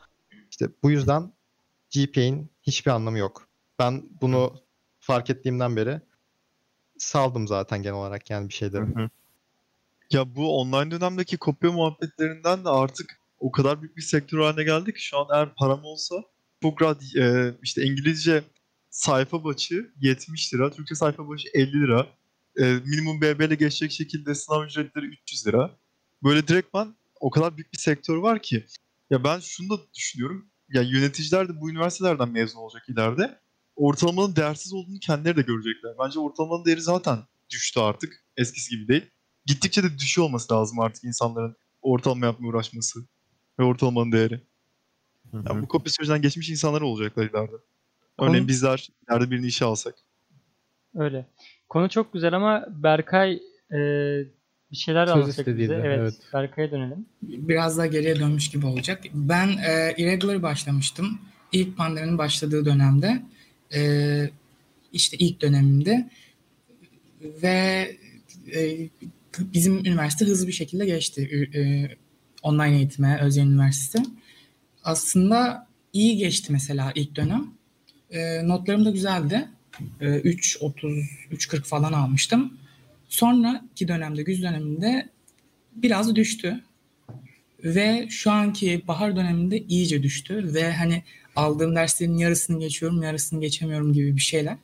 [0.50, 1.32] İşte bu yüzden
[1.94, 3.48] GPA'in hiçbir anlamı yok.
[3.78, 4.54] Ben bunu
[5.00, 6.00] fark ettiğimden beri
[6.98, 8.80] saldım zaten genel olarak yani bir şeyde.
[10.10, 14.94] Ya bu online dönemdeki kopya muhabbetlerinden de artık o kadar büyük bir sektör haline geldi
[14.94, 16.14] ki şu an eğer param olsa
[16.62, 18.44] çok rahat e, işte İngilizce
[18.90, 22.06] sayfa başı 70 lira, Türkçe sayfa başı 50 lira.
[22.56, 25.78] E, minimum BB ile geçecek şekilde sınav ücretleri 300 lira.
[26.22, 28.66] Böyle direktman o kadar büyük bir sektör var ki.
[29.10, 30.50] Ya ben şunu da düşünüyorum.
[30.68, 33.40] Ya yöneticiler de bu üniversitelerden mezun olacak ileride.
[33.76, 35.92] Ortalamanın değersiz olduğunu kendileri de görecekler.
[36.04, 37.18] Bence ortalamanın değeri zaten
[37.50, 38.24] düştü artık.
[38.36, 39.10] Eskisi gibi değil
[39.50, 43.00] gittikçe de düşüyor olması lazım artık insanların ortalama yapmaya uğraşması
[43.58, 44.40] ve ortalamanın değeri.
[45.32, 47.56] Yani bu kopya sürecinden geçmiş insanlar olacaklar ileride.
[48.18, 49.94] Örneğin Konu- bizler ileride birini işe alsak.
[50.94, 51.26] Öyle.
[51.68, 53.32] Konu çok güzel ama Berkay
[53.72, 53.78] e,
[54.70, 55.74] bir şeyler Söz anlatacak bize.
[55.74, 56.14] Evet, evet.
[56.34, 57.06] Berkay'a dönelim.
[57.22, 59.02] Biraz daha geriye dönmüş gibi olacak.
[59.14, 61.18] Ben e, Irregular başlamıştım.
[61.52, 63.22] İlk pandeminin başladığı dönemde.
[63.74, 63.80] E,
[64.92, 66.10] işte ilk dönemimde.
[67.20, 67.90] Ve
[68.54, 68.88] e,
[69.54, 71.48] bizim üniversite hızlı bir şekilde geçti.
[71.54, 71.60] E,
[72.42, 74.04] online eğitime, Özyeğin Üniversitesi.
[74.84, 77.46] Aslında iyi geçti mesela ilk dönem.
[78.10, 79.48] E, notlarım da güzeldi.
[80.00, 82.58] E, 3.30, 3.40 falan almıştım.
[83.08, 85.08] Sonraki dönemde, güz döneminde
[85.76, 86.60] biraz düştü.
[87.64, 90.54] Ve şu anki bahar döneminde iyice düştü.
[90.54, 91.02] Ve hani
[91.36, 94.56] aldığım derslerin yarısını geçiyorum, yarısını geçemiyorum gibi bir şeyler.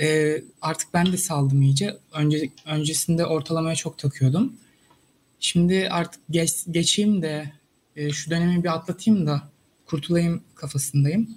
[0.00, 1.96] Ee, artık ben de saldım iyice.
[2.12, 4.52] Önce, öncesinde ortalamaya çok takıyordum.
[5.40, 7.52] Şimdi artık geç, geçeyim de
[7.96, 9.42] e, şu dönemi bir atlatayım da
[9.86, 11.28] kurtulayım kafasındayım.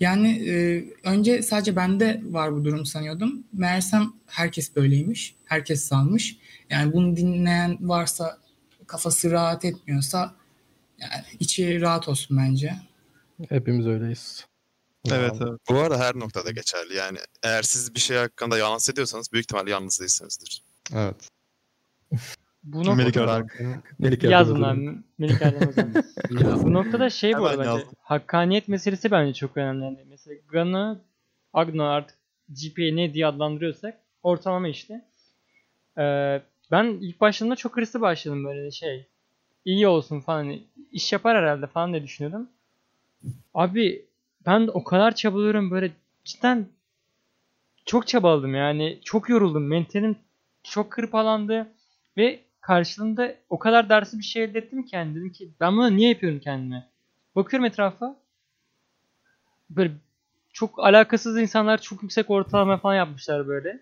[0.00, 3.44] Yani e, önce sadece bende var bu durum sanıyordum.
[3.52, 5.34] Meğersem herkes böyleymiş.
[5.44, 6.36] Herkes salmış.
[6.70, 8.38] Yani bunu dinleyen varsa
[8.86, 10.34] kafası rahat etmiyorsa
[10.98, 12.74] yani içi rahat olsun bence.
[13.48, 14.46] Hepimiz öyleyiz.
[15.12, 15.60] Evet evet.
[15.70, 16.94] Bu arada her noktada geçerli.
[16.94, 20.62] Yani eğer siz bir şey hakkında yalan hissediyorsanız büyük ihtimalle yalnız değilsinizdir.
[20.94, 21.28] Evet.
[22.64, 23.46] Bu Melik Erdem.
[23.98, 24.72] Melik yaz Erdem bunlar.
[24.72, 24.98] Özdemir.
[25.18, 26.04] Melik Özdemir.
[26.64, 27.88] Bu noktada şey bu arada bence yazdım.
[28.00, 29.84] hakkaniyet meselesi bence çok önemli.
[29.84, 30.98] Yani mesela Gano,
[31.52, 32.16] Agno artık
[32.48, 35.04] GPA ne diye adlandırıyorsak ortalama işte.
[35.98, 39.06] Ee, ben ilk başladığımda çok hırslı başladım böyle şey.
[39.64, 42.48] iyi olsun falan hani iş yapar herhalde falan diye düşünüyordum.
[43.54, 44.04] Abi
[44.46, 45.90] ben de o kadar çabalıyorum böyle
[46.24, 46.66] cidden
[47.86, 50.16] çok çabaladım yani çok yoruldum mentalim
[50.62, 51.66] çok hırpalandı
[52.16, 55.96] ve karşılığında o kadar dersi bir şey elde ettim ki yani dedim ki ben bunu
[55.96, 56.88] niye yapıyorum kendime?
[57.36, 58.16] Bakıyorum etrafa
[59.70, 59.92] böyle
[60.52, 63.80] çok alakasız insanlar çok yüksek ortalama falan yapmışlar böyle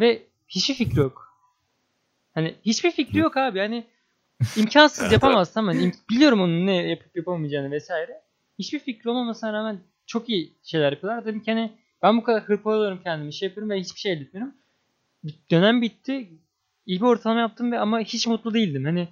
[0.00, 1.36] ve hiçbir fikri yok.
[2.34, 3.58] Hani hiçbir fikri yok abi.
[3.58, 3.84] Hani
[4.56, 5.10] imkansız
[5.54, 8.25] hani im- biliyorum onun ne yapıp yapamayacağını vesaire.
[8.58, 11.24] Hiçbir fikri olmamasına rağmen çok iyi şeyler yapıyorlar.
[11.24, 14.54] Dedim ki hani ben bu kadar hırpalıyorum kendimi, şey yapıyorum ve hiçbir şey elde etmiyorum.
[15.50, 16.30] Dönem bitti.
[16.86, 18.84] İyi bir ortalama yaptım ve ama hiç mutlu değildim.
[18.84, 19.08] Hani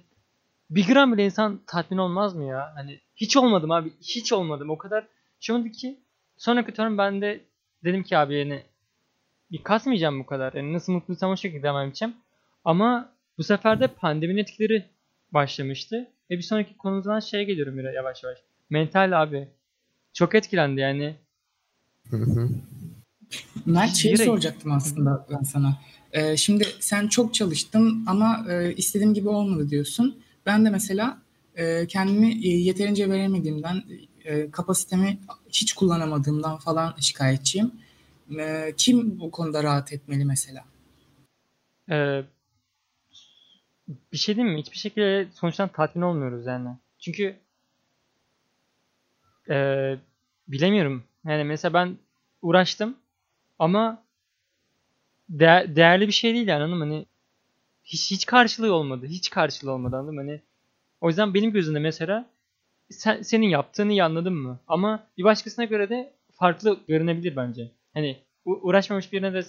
[0.69, 2.71] bir gram bile insan tatmin olmaz mı ya?
[2.75, 3.93] Hani hiç olmadım abi.
[4.01, 4.69] Hiç olmadım.
[4.69, 5.07] O kadar
[5.39, 5.99] şey oldu ki
[6.37, 7.41] sonraki turn ben de
[7.83, 8.63] dedim ki abi yani
[9.51, 10.53] bir kasmayacağım bu kadar.
[10.53, 12.15] Yani nasıl mutluysam o şekilde devam edeceğim.
[12.65, 14.85] Ama bu sefer de pandeminin etkileri
[15.31, 16.07] başlamıştı.
[16.29, 18.37] Ve bir sonraki konumuzdan şeye geliyorum yavaş yavaş.
[18.69, 19.47] Mental abi.
[20.13, 21.15] Çok etkilendi yani.
[22.09, 22.49] Hı hı.
[23.65, 25.77] Mert şeyi Direkt- soracaktım aslında ben sana.
[26.11, 30.23] Ee, şimdi sen çok çalıştın ama e, istediğim gibi olmadı diyorsun.
[30.45, 31.21] Ben de mesela
[31.55, 33.83] e, kendimi e, yeterince veremediğimden,
[34.25, 37.71] e, kapasitemi hiç kullanamadığımdan falan şikayetçiyim.
[38.39, 40.65] E, kim bu konuda rahat etmeli mesela?
[41.91, 42.23] Ee,
[44.11, 44.61] bir şey diyeyim mi?
[44.61, 46.69] Hiçbir şekilde sonuçtan tatmin olmuyoruz yani.
[46.99, 47.35] Çünkü
[49.49, 49.97] ee,
[50.47, 51.03] bilemiyorum.
[51.25, 51.97] Yani mesela ben
[52.41, 52.97] uğraştım
[53.59, 54.03] ama
[55.29, 56.93] değer- değerli bir şey değil yani anladın mı?
[56.93, 57.05] Hani
[57.83, 59.05] hiç, hiç karşılığı olmadı.
[59.05, 60.21] Hiç karşılığı olmadı anladın mı?
[60.21, 60.41] Hani
[61.01, 62.25] o yüzden benim gözümde mesela
[62.89, 64.59] sen, senin yaptığını iyi anladın mı?
[64.67, 67.71] Ama bir başkasına göre de farklı görünebilir bence.
[67.93, 69.43] Hani uğraşmamış birine de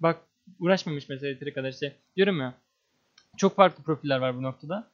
[0.00, 0.20] bak
[0.58, 2.54] uğraşmamış mesela yeteri kadar işte diyorum ya
[3.36, 4.88] çok farklı profiller var bu noktada.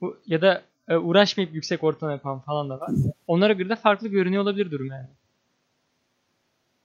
[0.00, 0.62] Bu, ya da e,
[0.96, 2.90] uğraşmayıp yüksek ortalama yapan falan da var.
[3.26, 5.08] Onlara göre de farklı görünüyor olabilir durum yani.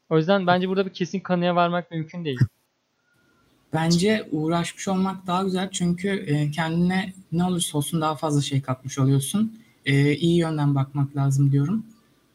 [0.09, 2.39] O yüzden bence burada bir kesin kanıya varmak mümkün değil.
[3.73, 8.99] Bence uğraşmış olmak daha güzel çünkü e, kendine ne olursa olsun daha fazla şey katmış
[8.99, 9.59] oluyorsun.
[9.85, 11.85] E, iyi yönden bakmak lazım diyorum.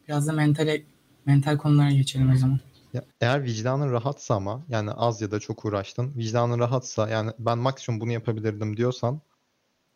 [0.07, 0.81] Biraz da mentale,
[1.25, 2.59] mental konulara geçelim o zaman.
[2.93, 6.13] Ya, eğer vicdanın rahatsa ama yani az ya da çok uğraştın.
[6.17, 9.21] Vicdanın rahatsa yani ben maksimum bunu yapabilirdim diyorsan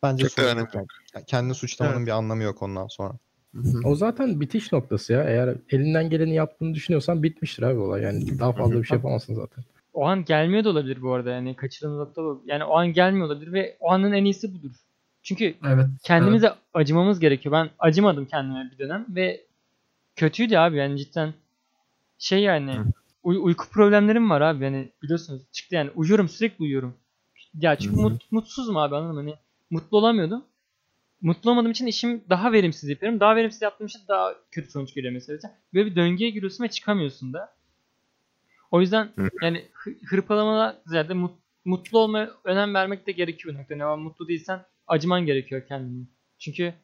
[0.04, 0.68] bence Çok yok.
[1.14, 3.12] Yani kendini suçlamanın bir anlamı yok ondan sonra.
[3.84, 5.24] O zaten bitiş noktası ya.
[5.24, 8.02] Eğer elinden geleni yaptığını düşünüyorsan bitmiştir abi olay.
[8.02, 9.64] Yani daha fazla bir şey yapamazsın zaten.
[9.92, 12.42] O an gelmiyor da olabilir bu arada yani kaçırılan nokta bu.
[12.46, 14.70] Yani o an gelmiyor olabilir ve o anın en iyisi budur.
[15.22, 15.86] Çünkü Evet.
[16.02, 17.52] kendimize acımamız gerekiyor.
[17.52, 19.40] Ben acımadım kendime bir dönem ve
[20.16, 21.34] kötüydü abi yani cidden
[22.18, 22.76] şey yani
[23.22, 26.94] uy- uyku problemlerim var abi yani biliyorsunuz çıktı yani uyuyorum sürekli uyuyorum.
[27.54, 29.20] Ya çünkü mut- mutsuzum abi anladın mı?
[29.20, 29.34] Hani
[29.74, 30.44] mutlu olamıyordum.
[31.22, 33.20] Mutlu olmadığım için işim daha verimsiz yapıyorum.
[33.20, 35.38] Daha verimsiz yaptığım için daha kötü sonuç geliyor mesela.
[35.74, 37.54] Böyle bir döngüye giriyorsun ve çıkamıyorsun da.
[38.70, 39.08] O yüzden
[39.42, 43.78] yani hı- hırpalamana ziyade mut- mutlu olmaya önem vermek de gerekiyor bir noktada.
[43.78, 46.06] Yani mutlu değilsen acıman gerekiyor kendine.
[46.38, 46.74] Çünkü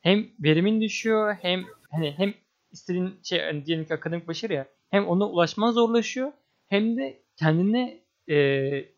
[0.00, 2.34] hem verimin düşüyor hem hani hem
[2.72, 6.32] istediğin şey hani diyelim ki akademik başarı ya hem ona ulaşman zorlaşıyor
[6.66, 8.36] hem de kendine e,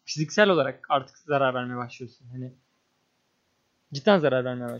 [0.04, 2.26] fiziksel olarak artık zarar vermeye başlıyorsun.
[2.32, 2.52] Hani
[3.92, 4.78] cidden zarar vermeye.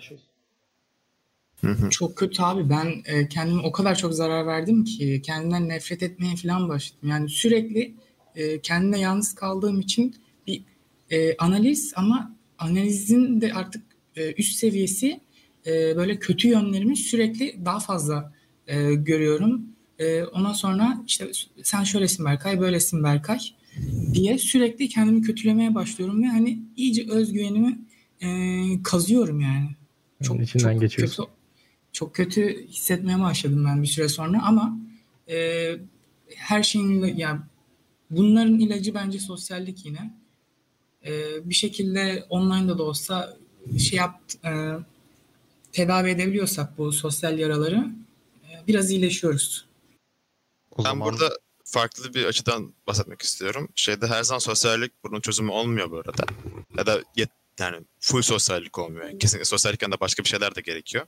[1.60, 1.90] Hı hı.
[1.90, 2.70] Çok kötü abi.
[2.70, 7.08] Ben e, kendime o kadar çok zarar verdim ki kendimden nefret etmeye falan başladım.
[7.08, 7.94] Yani sürekli
[8.34, 10.16] e, kendime yalnız kaldığım için
[10.46, 10.62] bir
[11.10, 13.82] e, analiz ama analizin de artık
[14.16, 15.20] e, üst seviyesi
[15.66, 18.32] e, böyle kötü yönlerimi sürekli daha fazla
[18.66, 19.62] e, görüyorum.
[19.98, 21.30] E, ondan sonra işte
[21.62, 23.38] sen şöylesin Berkay, böylesin Berkay
[24.12, 27.78] diye sürekli kendimi kötülemeye başlıyorum ve hani iyice özgüvenimi
[28.20, 29.76] e, kazıyorum yani.
[30.20, 31.24] Yani içinden geçiyorsun.
[31.24, 31.36] Kötü,
[31.92, 34.78] çok kötü hissetmeye başladım ben bir süre sonra ama
[35.28, 35.68] e,
[36.34, 37.40] her şeyin yani
[38.10, 40.14] bunların ilacı bence sosyallik yine.
[41.06, 41.10] E,
[41.44, 43.36] bir şekilde online'da da olsa
[43.78, 44.72] şey yap e,
[45.72, 47.90] tedavi edebiliyorsak bu sosyal yaraları
[48.44, 49.66] e, biraz iyileşiyoruz.
[50.70, 53.68] O Ben zaman burada farklı bir açıdan bahsetmek istiyorum.
[53.74, 56.24] Şeyde her zaman sosyallik bunun çözümü olmuyor bu arada.
[56.76, 59.06] Ya da yet, yani full sosyallik olmuyor.
[59.06, 61.06] Yani kesinlikle sosyallikten de başka bir şeyler de gerekiyor.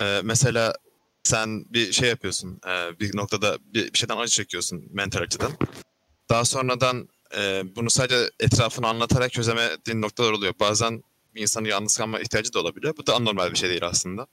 [0.00, 0.74] Ee, mesela
[1.22, 2.60] sen bir şey yapıyorsun.
[2.66, 5.52] e, bir noktada bir, bir şeyden acı çekiyorsun mental açıdan.
[6.30, 10.54] Daha sonradan e, bunu sadece etrafını anlatarak çözemediğin noktalar oluyor.
[10.60, 11.02] Bazen
[11.34, 12.96] bir insanın yalnız kalma ihtiyacı da olabiliyor.
[12.96, 14.26] Bu da anormal bir şey değil aslında.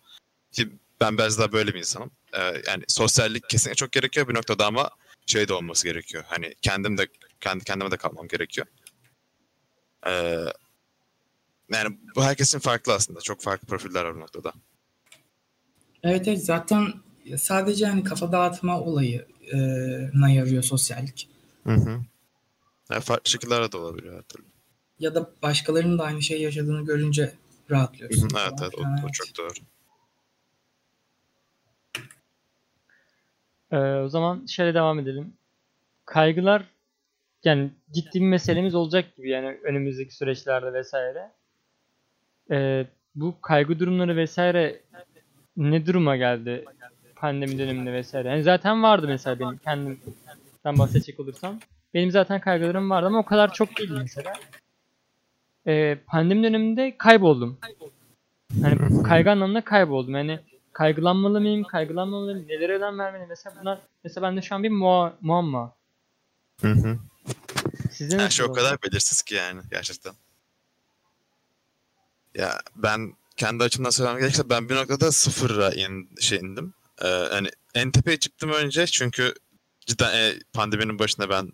[0.52, 0.70] Ki
[1.02, 2.12] ben biraz daha böyle bir insanım.
[2.34, 4.90] Ee, yani sosyallik kesinlikle çok gerekiyor bir noktada ama
[5.26, 6.24] şey de olması gerekiyor.
[6.28, 7.08] Hani kendim de
[7.42, 8.68] kendi kendime de kalmam gerekiyor.
[10.08, 10.46] Ee,
[11.74, 13.22] yani bu herkesin farklı aslında.
[13.22, 14.54] Çok farklı profiller var bu noktada.
[16.04, 16.94] Evet evet zaten
[17.38, 19.58] sadece hani kafa dağıtma olayı e,
[20.14, 21.30] na yarıyor sosyallik.
[21.64, 22.02] Hı hı.
[22.92, 24.46] Yani farklı şekillerde de olabiliyor her türlü.
[25.00, 27.34] Ya da başkalarının da aynı şeyi yaşadığını görünce
[27.72, 28.30] rahatlıyorsun.
[28.30, 29.54] hı, Evet evet o, o çok doğru.
[33.72, 35.34] Ee, o zaman şöyle devam edelim.
[36.06, 36.66] Kaygılar
[37.44, 41.32] yani ciddi bir meselemiz olacak gibi yani önümüzdeki süreçlerde vesaire.
[42.52, 44.82] Ee, bu kaygı durumları vesaire
[45.58, 46.66] ne duruma geldi
[47.16, 48.28] pandemi döneminde vesaire.
[48.30, 51.60] Yani zaten vardı mesela benim kendimden bahsedecek olursam.
[51.94, 54.34] Benim zaten kaygılarım vardı ama o kadar çok değil mesela.
[55.68, 57.58] Ee, pandemi döneminde kayboldum.
[58.62, 60.16] Hani kaygı anlamında kayboldum.
[60.16, 60.40] Yani
[60.74, 65.14] kaygılanmalı mıyım, kaygılanmamalı mıyım, nelere önem vermeliyim mesela bunlar mesela bende şu an bir mua-
[65.22, 65.74] muamma.
[66.62, 66.98] Hı hı.
[68.02, 70.14] Sizde Her şey o kadar belirsiz ki yani gerçekten.
[72.36, 76.74] Ya ben kendi açımdan söylemem gerekirse ben bir noktada sıfıra in, şey indim.
[77.02, 79.34] Ee, hani en tepeye çıktım önce çünkü
[79.86, 81.52] cidden e, pandeminin başında ben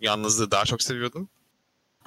[0.00, 1.28] yalnızlığı daha çok seviyordum.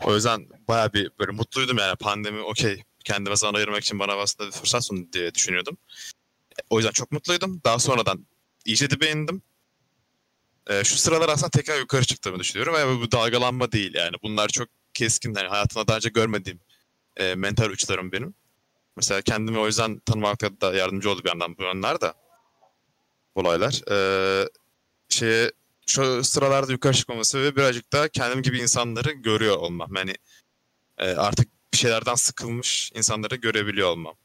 [0.03, 4.49] O yüzden baya bir böyle mutluydum yani pandemi okey kendime zaman ayırmak için bana aslında
[4.49, 5.77] bir fırsat sundu diye düşünüyordum.
[6.69, 7.61] O yüzden çok mutluydum.
[7.65, 8.25] Daha sonradan
[8.65, 9.41] iyice dibe indim.
[10.69, 12.73] Ee, şu sıralar aslında tekrar yukarı çıktığımı düşünüyorum.
[12.73, 14.15] Ve bu dalgalanma değil yani.
[14.23, 15.33] Bunlar çok keskin.
[15.35, 16.59] Yani hayatımda daha önce görmediğim
[17.17, 18.33] e, mental uçlarım benim.
[18.97, 22.13] Mesela kendimi o yüzden tanımakta da yardımcı oldu bir yandan bu yönler de.
[23.35, 23.81] Olaylar.
[23.91, 24.49] Ee,
[25.09, 25.51] şeye
[25.87, 29.95] şu sıralarda yukarı çıkmaması ve birazcık da kendim gibi insanları görüyor olmam.
[29.95, 30.15] Yani
[30.97, 34.15] e, artık bir şeylerden sıkılmış insanları görebiliyor olmam.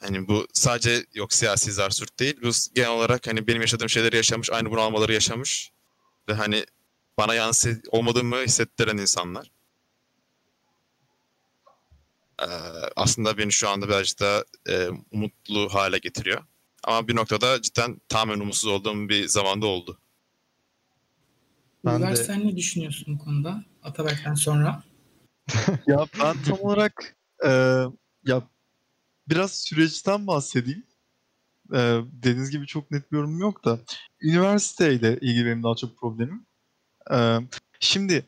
[0.00, 2.36] Hani bu sadece yok siyasi zarsürt değil.
[2.42, 5.72] Bu genel olarak hani benim yaşadığım şeyleri yaşamış, aynı bunalmaları yaşamış
[6.28, 6.64] ve hani
[7.18, 9.50] bana yansı olmadığımı hissettiren insanlar.
[12.42, 12.46] Ee,
[12.96, 16.42] aslında beni şu anda birazcık da e, umutlu hale getiriyor.
[16.84, 19.98] Ama bir noktada cidden tamamen umutsuz olduğum bir zamanda oldu.
[21.84, 23.64] Ben Uygar de- sen ne düşünüyorsun bu konuda?
[23.82, 24.82] Atabek'ten sonra.
[25.86, 27.50] Ya ben tam olarak e,
[28.26, 28.42] ya
[29.30, 30.86] biraz süreçten bahsedeyim.
[31.72, 33.78] E, dediğiniz gibi çok net bir yorumum yok da.
[34.22, 36.46] Üniversiteyle ilgili benim daha çok problemim.
[37.12, 37.38] E,
[37.80, 38.26] şimdi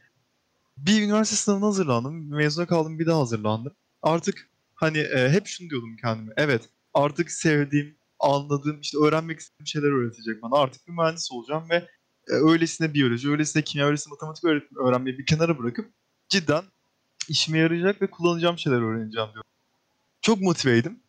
[0.77, 2.31] bir üniversite sınavına hazırlandım.
[2.37, 3.73] Mezuna kaldım bir daha hazırlandım.
[4.03, 6.33] Artık hani e, hep şunu diyordum kendime.
[6.37, 6.63] Evet
[6.95, 10.57] artık sevdiğim, anladığım, işte öğrenmek istediğim şeyler öğretecek bana.
[10.57, 11.77] Artık bir mühendis olacağım ve
[12.29, 15.93] e, öylesine biyoloji, öylesine kimya, öylesine matematik öğret- öğrenmeyi bir kenara bırakıp
[16.29, 16.65] cidden
[17.29, 19.52] işime yarayacak ve kullanacağım şeyler öğreneceğim diyorum.
[20.23, 21.01] Çok motiveydim.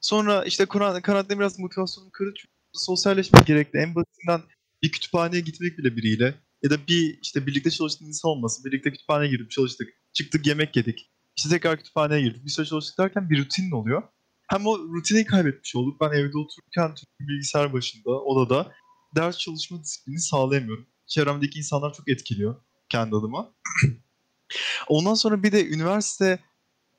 [0.00, 2.32] Sonra işte karantina biraz motivasyonum çünkü
[2.72, 3.78] sosyalleşmek gerekli.
[3.78, 4.42] En basitinden
[4.82, 8.64] bir kütüphaneye gitmek bile biriyle ya da bir işte birlikte çalıştığın insan olmasın.
[8.64, 9.88] Birlikte kütüphaneye girip çalıştık.
[10.12, 11.10] Çıktık yemek yedik.
[11.36, 12.44] İşte tekrar kütüphaneye girdik.
[12.44, 14.02] Bir süre çalıştık derken bir rutinin oluyor.
[14.48, 16.00] Hem o rutini kaybetmiş olduk.
[16.00, 18.72] Ben evde otururken bilgisayar başında, odada
[19.16, 20.86] ders çalışma disiplini sağlayamıyorum.
[21.06, 22.56] Çevremdeki insanlar çok etkiliyor
[22.88, 23.52] kendi adıma.
[24.88, 26.38] Ondan sonra bir de üniversite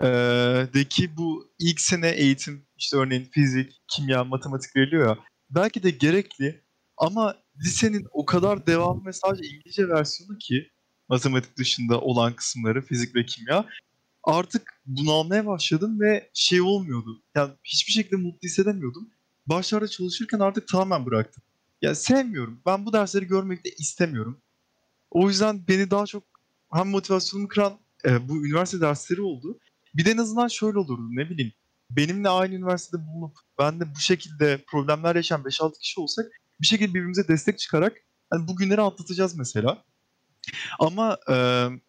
[0.04, 5.18] eee, deki bu ilk sene eğitim işte örneğin fizik, kimya, matematik veriliyor ya.
[5.50, 6.64] Belki de gerekli
[6.98, 10.72] ama lisenin o kadar devamlı ve sadece İngilizce versiyonu ki
[11.10, 13.66] matematik dışında olan kısımları fizik ve kimya
[14.24, 17.24] artık bunalmaya başladım ve şey olmuyordu.
[17.36, 19.10] Yani hiçbir şekilde mutlu hissedemiyordum.
[19.48, 21.44] Başlarda çalışırken artık tamamen bıraktım.
[21.82, 22.62] Ya sevmiyorum.
[22.66, 24.42] Ben bu dersleri görmek de istemiyorum.
[25.12, 26.24] O yüzden beni daha çok
[26.74, 29.60] hem motivasyonumu kıran e, bu üniversite dersleri oldu.
[29.96, 31.54] Bir de en azından şöyle olurdu ne bileyim.
[31.90, 36.26] Benimle aynı üniversitede bulunup ben de bu şekilde problemler yaşayan 5-6 kişi olsak
[36.62, 37.98] bir şekilde birbirimize destek çıkarak
[38.30, 39.84] hani bu günleri atlatacağız mesela.
[40.80, 41.36] Ama e,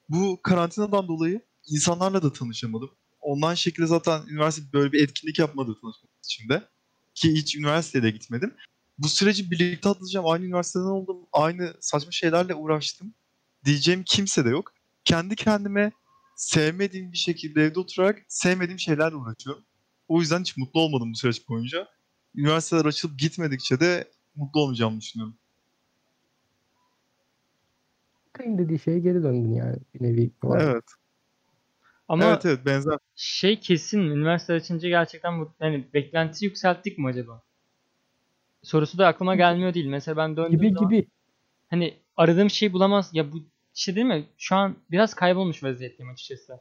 [0.08, 2.90] bu karantinadan dolayı insanlarla da tanışamadım.
[3.20, 6.68] Online şekilde zaten üniversite böyle bir etkinlik yapmadı tanışmak için de.
[7.14, 8.54] Ki hiç üniversiteye de gitmedim.
[8.98, 10.26] Bu süreci birlikte atlatacağım.
[10.26, 11.16] Aynı üniversiteden oldum.
[11.32, 13.14] Aynı saçma şeylerle uğraştım.
[13.64, 14.72] Diyeceğim kimse de yok.
[15.04, 15.92] Kendi kendime
[16.36, 19.64] sevmediğim bir şekilde evde oturarak sevmediğim şeylerle uğraşıyorum.
[20.08, 21.88] O yüzden hiç mutlu olmadım bu süreç boyunca.
[22.34, 25.36] Üniversiteler açılıp gitmedikçe de mutlu olmayacağımı düşünüyorum.
[28.32, 30.30] Kayın dediği şeye geri döndün yani bir nevi.
[30.54, 30.84] Evet.
[32.08, 32.98] Ama Evet evet benzer.
[33.16, 37.42] şey kesin üniversite açınca gerçekten bu yani beklenti yükselttik mi acaba?
[38.62, 39.86] Sorusu da aklıma gelmiyor değil.
[39.86, 41.08] Mesela ben döndüğüm Gibi zaman gibi.
[41.70, 43.10] hani aradığım şeyi bulamaz.
[43.12, 43.38] Ya bu
[43.76, 44.26] işte değil mi?
[44.38, 46.60] Şu an biraz kaybolmuş vaziyetteyim açıkçası.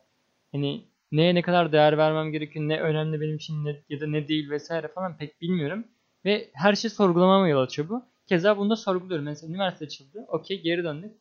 [0.51, 4.27] Hani neye ne kadar değer vermem gerekiyor, ne önemli benim için ne, ya da ne
[4.27, 5.87] değil vesaire falan pek bilmiyorum.
[6.25, 8.05] Ve her şey sorgulamama yol açıyor bu.
[8.27, 9.25] Keza bunu da sorguluyorum.
[9.25, 10.25] Mesela üniversite açıldı.
[10.27, 11.11] Okey geri döndük.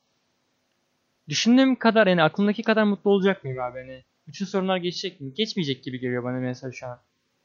[1.28, 3.78] Düşündüğüm kadar yani aklımdaki kadar mutlu olacak mıyım abi?
[3.78, 5.34] Hani bütün sorunlar geçecek mi?
[5.34, 7.00] Geçmeyecek gibi geliyor bana mesela şu an.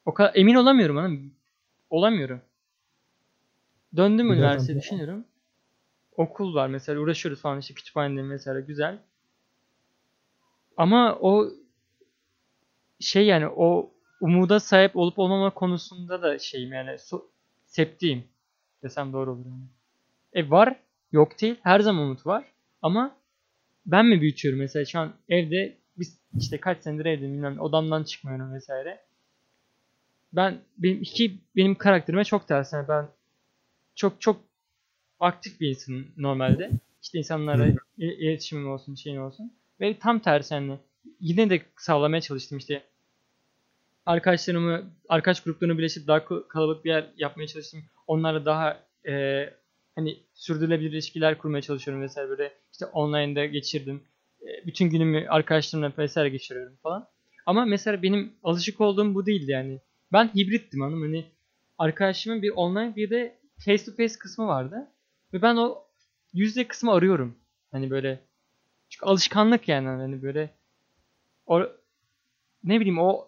[0.05, 1.33] O kadar emin olamıyorum hanım.
[1.89, 2.41] Olamıyorum.
[3.95, 4.29] Döndüm
[4.67, 4.77] tabii.
[4.77, 5.25] düşünüyorum.
[6.19, 8.99] Okul var mesela uğraşıyoruz falan işte kütüphanede mesela güzel.
[10.77, 11.49] Ama o
[12.99, 13.91] şey yani o
[14.21, 17.25] umuda sahip olup olmama konusunda da şeyim yani so-
[17.65, 18.23] septiyim
[18.83, 19.63] desem doğru olur yani.
[20.33, 20.75] E var
[21.11, 22.45] yok değil her zaman umut var
[22.81, 23.17] ama
[23.85, 28.53] ben mi büyütüyorum mesela şu an evde biz işte kaç senedir evdeyim bilmem odamdan çıkmıyorum
[28.53, 29.01] vesaire.
[30.33, 32.73] Ben benim iki benim karakterime çok ters.
[32.73, 33.07] Yani ben
[33.95, 34.41] çok çok
[35.19, 36.71] aktif bir insanım normalde.
[37.03, 37.67] İşte insanlara
[37.97, 39.53] il- iletişimim olsun, şeyim olsun.
[39.81, 40.77] Ve tam tersi yani
[41.19, 42.83] yine de sağlamaya çalıştım işte.
[44.05, 47.83] Arkadaşlarımı, arkadaş gruplarını birleştirip daha kalabalık bir yer yapmaya çalıştım.
[48.07, 49.45] Onlarla daha e,
[49.95, 54.03] hani sürdürülebilir ilişkiler kurmaya çalışıyorum vesaire böyle işte online'da geçirdim.
[54.41, 57.07] E, bütün günümü arkadaşlarımla vesaire geçiriyorum falan.
[57.45, 59.79] Ama mesela benim alışık olduğum bu değildi yani.
[60.13, 61.25] Ben hibrittim hanım hani
[61.77, 64.87] arkadaşımın bir online bir de face to face kısmı vardı.
[65.33, 65.87] Ve ben o
[66.33, 67.37] yüzde kısmı arıyorum.
[67.71, 68.19] Hani böyle
[68.89, 70.55] çünkü alışkanlık yani hani böyle
[71.45, 71.61] o
[72.63, 73.27] ne bileyim o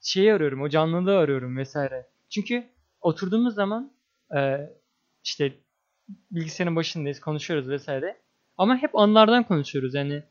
[0.00, 2.06] şeyi arıyorum, o canlılığı arıyorum vesaire.
[2.30, 2.68] Çünkü
[3.00, 3.92] oturduğumuz zaman
[4.36, 4.70] e,
[5.24, 5.52] işte
[6.30, 8.20] bilgisayarın başındayız, konuşuyoruz vesaire.
[8.58, 10.22] Ama hep anılardan konuşuyoruz yani.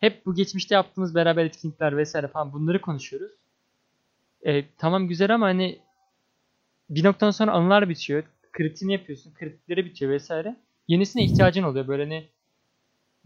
[0.00, 3.32] Hep bu geçmişte yaptığımız beraber etkinlikler vesaire falan bunları konuşuyoruz.
[4.42, 5.78] E, tamam güzel ama hani
[6.90, 8.24] bir noktadan sonra anılar bitiyor.
[8.54, 10.56] Kritiğini yapıyorsun, kritikleri bitiyor vesaire.
[10.88, 12.24] Yenisine ihtiyacın oluyor böyle ne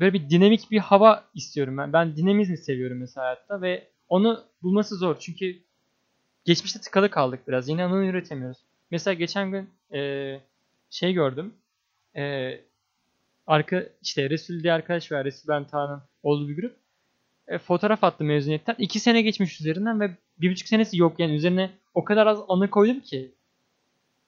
[0.01, 1.93] böyle bir dinamik bir hava istiyorum ben.
[1.93, 5.17] Ben dinamizmi seviyorum mesela hayatta ve onu bulması zor.
[5.21, 5.59] Çünkü
[6.45, 7.69] geçmişte tıkalı kaldık biraz.
[7.69, 8.59] Yeni anı üretemiyoruz.
[8.91, 10.41] Mesela geçen gün e,
[10.91, 11.55] şey gördüm.
[12.17, 12.55] E,
[13.47, 15.25] arka işte Resul diye arkadaş var.
[15.25, 16.77] Resul Ben Tağ'ın olduğu bir grup.
[17.49, 18.75] E, fotoğraf attı mezuniyetten.
[18.79, 20.11] İki sene geçmiş üzerinden ve
[20.41, 21.21] bir buçuk senesi yok.
[21.21, 23.35] Yani üzerine o kadar az anı koydum ki.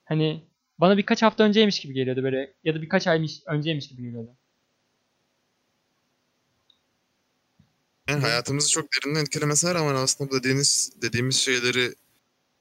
[0.05, 0.41] Hani
[0.81, 2.53] bana birkaç hafta önceymiş gibi geliyordu böyle.
[2.63, 4.29] Ya da birkaç aymış önceymiş gibi geliyordu.
[8.09, 11.95] Yani hayatımızı çok derinden etkilemesi rağmen aslında bu dediğiniz, dediğimiz şeyleri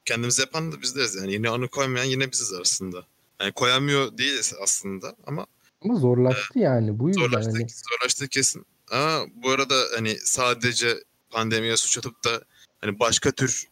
[0.05, 1.15] kendimiz yapan da bizleriz.
[1.15, 3.07] Yani yeni anı koymayan yine biziz aslında.
[3.41, 5.47] Yani koyamıyor değiliz aslında ama
[5.85, 7.67] Ama zorlaştı yani bu yüzden zorlaştı, hani.
[7.69, 8.67] zorlaştı kesin.
[8.91, 12.45] Ama bu arada hani sadece pandemiye suç atıp da
[12.81, 13.69] hani başka tür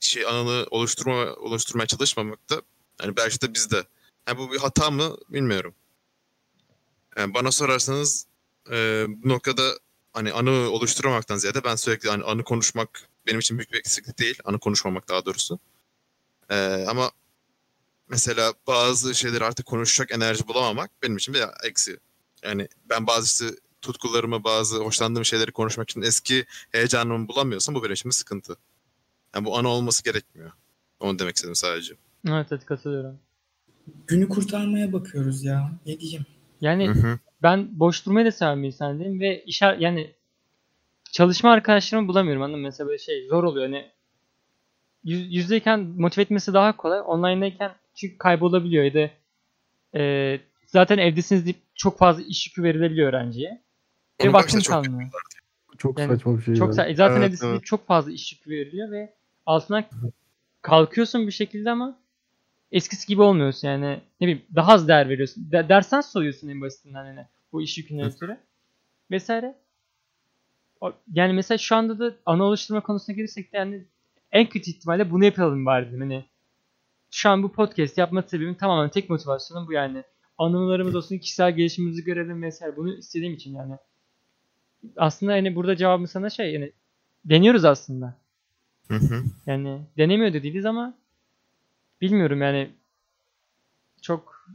[0.00, 2.62] şey anını oluşturma oluşturmaya çalışmamak da
[2.98, 3.84] hani belki de bizde.
[4.28, 5.74] Yani bu bir hata mı bilmiyorum.
[7.16, 8.26] Yani bana sorarsanız
[8.70, 9.78] e, bu noktada
[10.12, 14.38] hani anı oluşturmamaktan ziyade ben sürekli hani anı konuşmak benim için büyük bir eksiklik değil.
[14.44, 15.58] Anı konuşmamak daha doğrusu.
[16.50, 17.10] E, ama
[18.08, 21.98] mesela bazı şeyleri artık konuşacak enerji bulamamak benim için bir eksi.
[22.42, 28.10] Yani ben bazı tutkularımı, bazı hoşlandığım şeyleri konuşmak için eski heyecanımı bulamıyorsam bu benim için
[28.10, 28.56] bir sıkıntı.
[29.34, 30.52] Yani bu ana olması gerekmiyor.
[31.00, 31.94] Onu demek istedim sadece.
[32.28, 33.18] Evet evet katılıyorum.
[34.06, 35.70] Günü kurtarmaya bakıyoruz ya.
[35.86, 36.26] Ne diyeyim?
[36.60, 37.18] Yani Hı hı.
[37.42, 40.14] ben boş durmayı da seven bir insan değilim ve işer yani
[41.12, 42.66] çalışma arkadaşlarımı bulamıyorum anladın mı?
[42.66, 43.90] Mesela böyle şey zor oluyor hani
[45.04, 47.00] yüz, yüzdeyken motive etmesi daha kolay.
[47.06, 49.10] Online'dayken çünkü kaybolabiliyor ya da
[49.98, 53.62] e, zaten evdesiniz deyip çok fazla iş yükü verilebiliyor öğrenciye.
[54.24, 55.10] Ve vaktim kalmıyor.
[55.78, 56.54] Çok Yani saçma bir şey.
[56.54, 56.90] Çok yani.
[56.90, 57.52] sa- zaten Evet, evdesin evet.
[57.54, 59.14] deyip çok fazla iş yükü veriliyor ve
[59.46, 59.84] altına
[60.62, 61.98] kalkıyorsun bir şekilde ama
[62.76, 65.52] eskisi gibi olmuyorsun yani ne bileyim daha az değer veriyorsun.
[65.52, 68.36] De- dersten soyuyorsun en basitinden hani bu iş yükünden ötürü
[69.10, 69.54] vesaire.
[71.12, 73.84] Yani mesela şu anda da ana oluşturma konusuna gelirsek de yani
[74.32, 76.00] en kötü ihtimalle bunu yapalım bari dedim.
[76.00, 76.24] Hani
[77.10, 80.02] şu an bu podcast yapma sebebim tamamen tek motivasyonum bu yani.
[80.38, 82.76] Anılarımız olsun, kişisel gelişimimizi görelim vesaire.
[82.76, 83.74] Bunu istediğim için yani.
[84.96, 86.72] Aslında hani burada cevabım sana şey yani
[87.24, 88.14] deniyoruz aslında.
[88.88, 89.24] Hı hı.
[89.46, 90.94] Yani denemiyor da değiliz ama
[92.00, 92.70] bilmiyorum yani
[94.02, 94.48] çok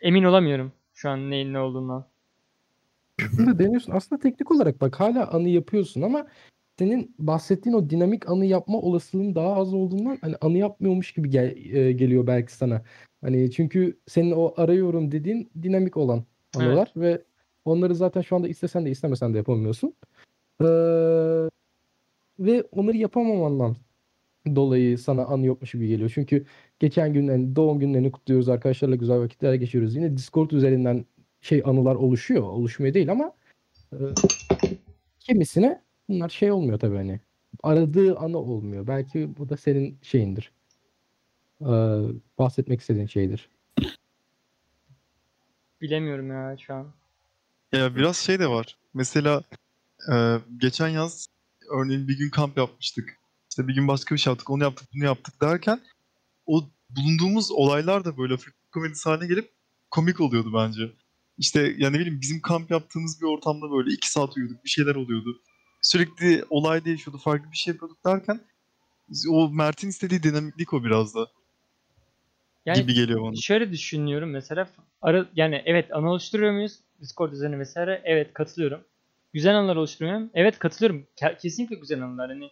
[0.00, 2.06] emin olamıyorum şu an neyin ne olduğundan.
[3.20, 3.92] Şunu da deniyorsun.
[3.92, 6.26] Aslında teknik olarak bak hala anı yapıyorsun ama
[6.78, 11.74] senin bahsettiğin o dinamik anı yapma olasılığın daha az olduğundan hani anı yapmıyormuş gibi gel-
[11.74, 12.82] e, geliyor belki sana.
[13.20, 17.22] Hani çünkü senin o arıyorum dediğin dinamik olan anılar ve
[17.64, 19.94] onları zaten şu anda istesen de istemesen de yapamıyorsun.
[20.60, 20.66] Ee,
[22.38, 23.76] ve onları yapamamandan
[24.54, 26.10] dolayı sana anı yokmuş gibi geliyor.
[26.14, 26.46] Çünkü
[26.78, 28.48] geçen gün hani doğum günlerini kutluyoruz.
[28.48, 29.96] Arkadaşlarla güzel vakitler geçiriyoruz.
[29.96, 31.04] Yine Discord üzerinden
[31.40, 32.42] şey anılar oluşuyor.
[32.42, 33.32] Oluşmuyor değil ama
[33.92, 33.98] e,
[35.20, 37.20] kimisine bunlar şey olmuyor tabii hani.
[37.62, 38.86] Aradığı anı olmuyor.
[38.86, 40.52] Belki bu da senin şeyindir.
[41.60, 41.66] Ee,
[42.38, 43.50] bahsetmek istediğin şeydir.
[45.80, 46.86] Bilemiyorum ya şu an.
[47.72, 48.78] Ya biraz şey de var.
[48.94, 49.42] Mesela
[50.12, 51.26] e, geçen yaz
[51.70, 53.18] örneğin bir gün kamp yapmıştık.
[53.56, 55.80] İşte bir gün başka bir şey yaptık, onu yaptık, bunu yaptık derken
[56.46, 59.50] o bulunduğumuz olaylar da böyle hafif komedisi haline gelip
[59.90, 60.92] komik oluyordu bence.
[61.38, 64.94] İşte yani ne bileyim bizim kamp yaptığımız bir ortamda böyle iki saat uyuduk, bir şeyler
[64.94, 65.42] oluyordu.
[65.82, 68.40] Sürekli olay değişiyordu, farklı bir şey yapıyorduk derken
[69.30, 71.28] o Mert'in istediği dinamiklik o biraz da.
[72.66, 73.36] Yani gibi geliyor bana.
[73.40, 74.68] şöyle düşünüyorum mesela
[75.02, 76.80] ara, yani evet ana oluşturuyor muyuz?
[77.00, 78.84] Discord üzerine vesaire evet katılıyorum.
[79.32, 80.30] Güzel anılar oluşturuyor muyum?
[80.34, 81.06] Evet katılıyorum.
[81.20, 82.30] Ke- kesinlikle güzel anılar.
[82.30, 82.50] Hani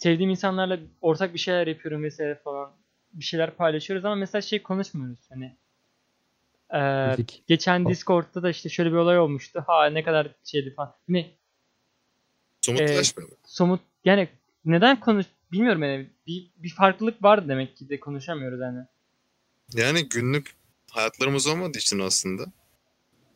[0.00, 2.72] sevdiğim insanlarla ortak bir şeyler yapıyorum vesaire falan.
[3.12, 5.18] Bir şeyler paylaşıyoruz ama mesela şey konuşmuyoruz.
[5.30, 5.56] Hani
[6.72, 7.42] eee, Müzik.
[7.46, 9.64] geçen Discord'da da işte şöyle bir olay olmuştu.
[9.66, 10.94] Ha ne kadar şeydi falan.
[11.06, 11.30] Hani
[12.62, 13.36] Somutlaşmıyor mu?
[13.44, 14.28] somut yani
[14.64, 18.86] neden konuş bilmiyorum yani bir, bir farklılık var demek ki de konuşamıyoruz yani.
[19.74, 20.54] Yani günlük
[20.90, 22.44] hayatlarımız olmadığı için aslında.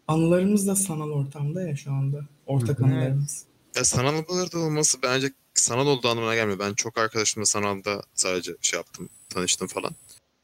[0.08, 2.20] Anılarımız da sanal ortamda ya şu anda.
[2.46, 2.86] Ortak Hı hı.
[2.88, 3.46] anılarımız.
[3.76, 6.58] Ya sanal da olması bence sanal olduğu anlamına gelmiyor.
[6.58, 9.92] Ben çok arkadaşımla sanalda sadece şey yaptım, tanıştım falan.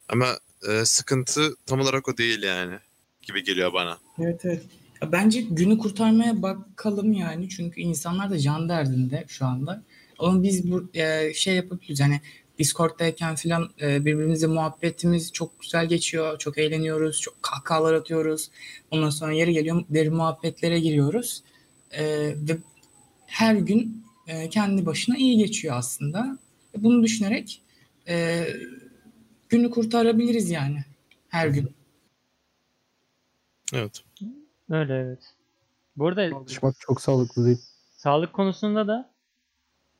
[0.08, 0.38] Ama
[0.68, 2.74] e, sıkıntı tam olarak o değil yani
[3.22, 3.98] gibi geliyor bana.
[4.18, 4.62] Evet evet.
[5.12, 7.48] Bence günü kurtarmaya bakalım yani.
[7.48, 9.82] Çünkü insanlar da can derdinde şu anda.
[10.18, 12.00] Ama biz bu e, şey yapabiliriz.
[12.00, 12.20] Yani
[12.58, 16.38] Discord'dayken falan e, birbirimizle muhabbetimiz çok güzel geçiyor.
[16.38, 17.20] Çok eğleniyoruz.
[17.20, 18.50] Çok kahkahalar atıyoruz.
[18.90, 21.42] Ondan sonra yeri geliyor derin muhabbetlere giriyoruz.
[21.90, 22.04] E,
[22.36, 22.58] ve
[23.26, 26.38] her gün e, kendi başına iyi geçiyor aslında.
[26.74, 27.62] E, Bunu düşünerek
[28.08, 28.46] e,
[29.48, 30.84] günü kurtarabiliriz yani.
[31.28, 31.70] Her gün.
[33.74, 34.02] Evet.
[34.70, 35.34] Öyle evet.
[35.96, 37.58] Bu arada Konuşmak çok sağlıklı değil.
[37.90, 39.10] sağlık konusunda da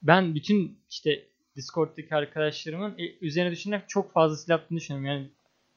[0.03, 1.27] ben bütün işte
[1.57, 5.07] Discord'daki arkadaşlarımın e, üzerine düşünerek çok fazla silah yaptığını düşünüyorum.
[5.07, 5.31] Yani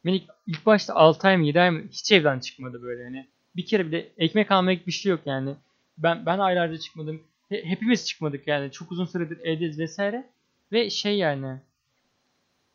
[0.05, 3.27] ben ilk, ilk başta 6 ay mı 7 ay mı hiç evden çıkmadı böyle yani.
[3.55, 5.55] Bir kere bile ekmek almaya bir şey yok yani.
[5.97, 7.23] Ben ben aylarca çıkmadım.
[7.49, 8.71] He- hepimiz çıkmadık yani.
[8.71, 10.29] Çok uzun süredir evdeyiz vesaire.
[10.71, 11.59] Ve şey yani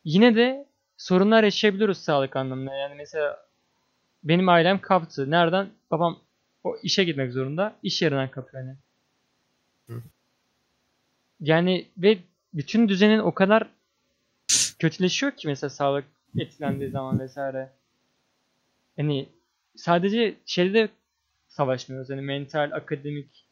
[0.03, 0.65] yine de
[0.97, 2.75] sorunlar yaşayabiliyoruz sağlık anlamında.
[2.75, 3.45] Yani mesela
[4.23, 5.31] benim ailem kaptı.
[5.31, 5.69] Nereden?
[5.91, 6.19] Babam
[6.63, 7.75] o işe gitmek zorunda.
[7.83, 8.77] İş yerinden kapıyor yani.
[9.87, 10.03] Hı.
[11.39, 12.17] Yani ve
[12.53, 13.69] bütün düzenin o kadar
[14.79, 16.05] kötüleşiyor ki mesela sağlık
[16.37, 17.69] etkilendiği zaman vesaire.
[18.97, 19.29] Hani
[19.75, 20.89] sadece şeyde
[21.47, 22.09] savaşmıyoruz.
[22.09, 23.45] Hani mental, akademik,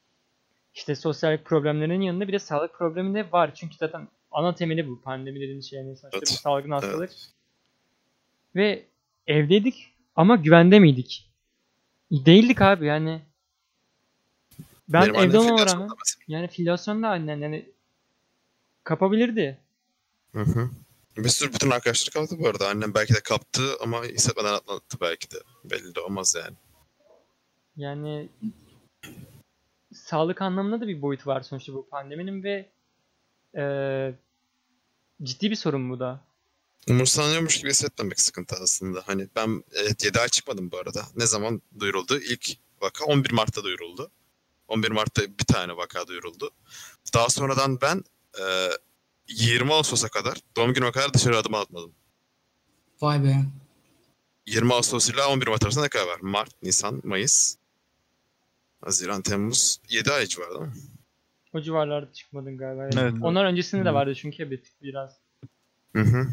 [0.78, 3.56] işte sosyal problemlerin yanında bir de sağlık problemi de var.
[3.56, 5.02] Çünkü zaten ana temeli bu.
[5.02, 6.30] Pandemi dediğimiz şey yani sonuçta bir Evet.
[6.30, 7.12] salgın hastalık.
[8.56, 8.86] Ve
[9.28, 11.30] evdeydik ama güvende miydik?
[12.12, 13.22] Değildik abi yani.
[14.90, 15.90] Ben Benim evde olmama rağmen
[16.28, 17.72] yani filyasyon da annen yani
[18.84, 19.58] kapabilirdi.
[20.32, 20.70] Hı hı.
[21.18, 22.70] Bir sürü bütün arkadaşları kaptı bu arada.
[22.70, 25.36] Annem belki de kaptı ama hissetmeden atlattı belki de.
[25.64, 26.56] Belli de olmaz yani.
[27.76, 28.30] Yani
[30.08, 32.70] sağlık anlamında da bir boyutu var sonuçta bu pandeminin ve
[33.56, 34.16] eee,
[35.24, 36.22] ciddi bir sorun bu da.
[36.90, 39.04] Umursanıyormuş gibi hissetmemek sıkıntı aslında.
[39.06, 41.06] Hani ben evet 7 ay çıkmadım bu arada.
[41.16, 42.20] Ne zaman duyuruldu?
[42.20, 42.50] İlk
[42.82, 44.12] vaka 11 Mart'ta duyuruldu.
[44.68, 46.52] 11 Mart'ta bir tane vaka duyuruldu.
[47.14, 48.04] Daha sonradan ben
[48.40, 48.70] e,
[49.28, 51.92] 20 Ağustos'a kadar doğum günüme kadar dışarı adım atmadım.
[53.02, 53.36] Vay be.
[54.46, 56.20] 20 Ağustos ile 11 Mart arasında ne kadar var?
[56.22, 57.56] Mart, Nisan, Mayıs,
[58.82, 60.74] Haziran, Temmuz 7 ay civarı değil mi?
[61.54, 62.84] O civarlarda çıkmadın galiba.
[62.84, 63.14] Yani Evet.
[63.22, 65.18] Onlar öncesinde de vardı çünkü bir tık biraz.
[65.94, 66.28] Hı hı.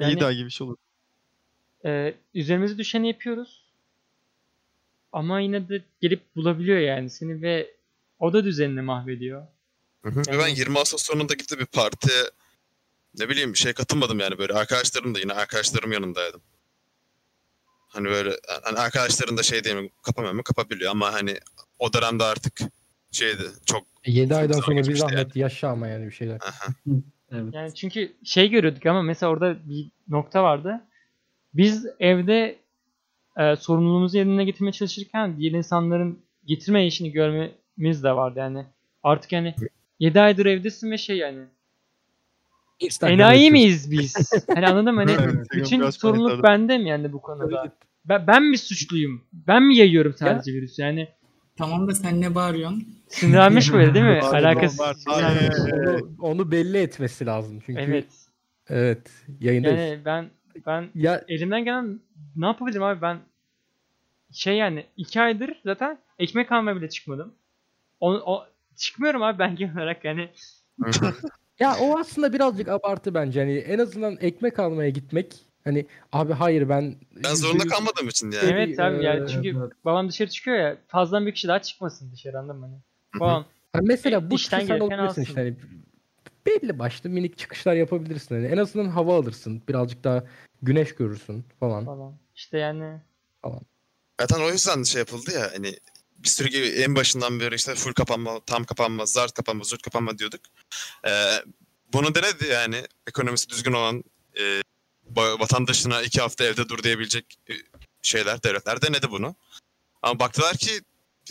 [0.00, 0.76] Yani- İyi daha gibi bir şey olur.
[1.84, 3.64] Ee, üzerimize düşeni yapıyoruz.
[5.12, 7.70] Ama yine de gelip bulabiliyor yani seni ve
[8.18, 9.46] o da düzenini mahvediyor.
[10.02, 10.22] Hı hı.
[10.28, 12.22] Yani- ben 20 Ağustos sonunda gidip bir partiye
[13.18, 16.40] ne bileyim bir şey katılmadım yani böyle arkadaşlarım da yine arkadaşlarım yanındaydım.
[17.92, 18.30] Hani böyle
[18.62, 21.36] hani arkadaşların da şey diyeyim kapamıyor mu kapabiliyor ama hani
[21.78, 22.60] o dönemde artık
[23.12, 26.38] şeydi çok 7 aydan Çok sonra bir zahmet yaşa ama yani bir şeyler.
[27.32, 27.54] Evet.
[27.54, 30.80] Yani çünkü şey görüyorduk ama mesela orada bir nokta vardı.
[31.54, 32.58] Biz evde
[33.38, 38.66] e, sorumluluğumuzu yerine getirmeye çalışırken diğer insanların getirme işini görmemiz de vardı yani.
[39.02, 39.54] Artık yani
[39.98, 41.44] 7 aydır evdesin ve şey yani
[43.02, 44.30] enayi miyiz biz?
[44.54, 45.00] Hani anladın mı?
[45.00, 47.72] Hani Evet, bütün sorumluluk bende mi yani bu konuda?
[48.04, 49.24] Ben, ben mi suçluyum?
[49.32, 50.82] Ben mi yayıyorum sadece virüsü?
[50.82, 51.08] Yani
[51.56, 52.88] Tamam da sen ne bağırıyorsun?
[53.08, 54.18] sinirlenmiş böyle değil mi?
[54.20, 54.76] Pardon, Alakası.
[54.76, 55.22] pardon.
[55.22, 57.80] Yani- onu, onu belli etmesi lazım çünkü.
[57.80, 58.06] evet.
[58.68, 59.10] Evet.
[59.40, 59.80] Yayındayız.
[59.80, 60.30] Yani ben
[60.66, 62.00] ben Ya elimden gelen
[62.36, 63.18] ne yapabilirim abi ben
[64.32, 67.34] şey yani iki aydır zaten ekmek almaya bile çıkmadım.
[68.00, 70.30] O, o çıkmıyorum abi ben genel olarak yani
[71.60, 73.40] ya o aslında birazcık abartı bence.
[73.40, 75.34] Hani en azından ekmek almaya gitmek
[75.64, 78.50] hani abi hayır ben Ben zorunda %100 kalmadığım için yani.
[78.52, 79.72] evet abi yani eee, çünkü evet.
[79.84, 82.66] babam dışarı çıkıyor ya fazladan bir kişi daha çıkmasın dışarı anladın mı?
[82.66, 83.20] Hani?
[83.20, 85.54] Babam Ha, mesela bu İşten sen olabilirsin işte hani
[86.46, 90.24] belli başlı minik çıkışlar yapabilirsin hani en azından hava alırsın birazcık daha
[90.62, 91.84] güneş görürsün falan.
[91.84, 92.14] falan.
[92.34, 93.00] İşte yani
[94.20, 95.74] Zaten o yüzden şey yapıldı ya hani
[96.24, 100.18] bir sürü gibi en başından beri işte full kapanma, tam kapanma, zart kapanma, zurt kapanma
[100.18, 100.40] diyorduk.
[101.06, 101.42] Ee,
[101.92, 104.04] bunu denedi yani ekonomisi düzgün olan
[104.40, 104.62] e,
[105.16, 107.54] vatandaşına iki hafta evde dur diyebilecek e,
[108.02, 109.34] şeyler devletler denedi bunu.
[110.02, 110.80] Ama baktılar ki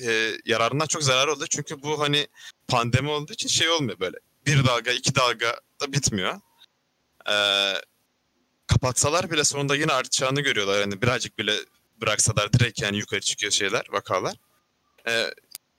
[0.01, 1.45] e, yararından çok zarar oldu.
[1.49, 2.27] Çünkü bu hani
[2.67, 4.17] pandemi olduğu için şey olmuyor böyle.
[4.45, 6.39] Bir dalga, iki dalga da bitmiyor.
[7.29, 7.35] E,
[8.67, 10.79] kapatsalar bile sonunda yine artacağını görüyorlar.
[10.79, 11.55] Yani birazcık bile
[12.01, 14.35] bıraksalar direkt yani yukarı çıkıyor şeyler, vakalar.
[15.07, 15.25] E,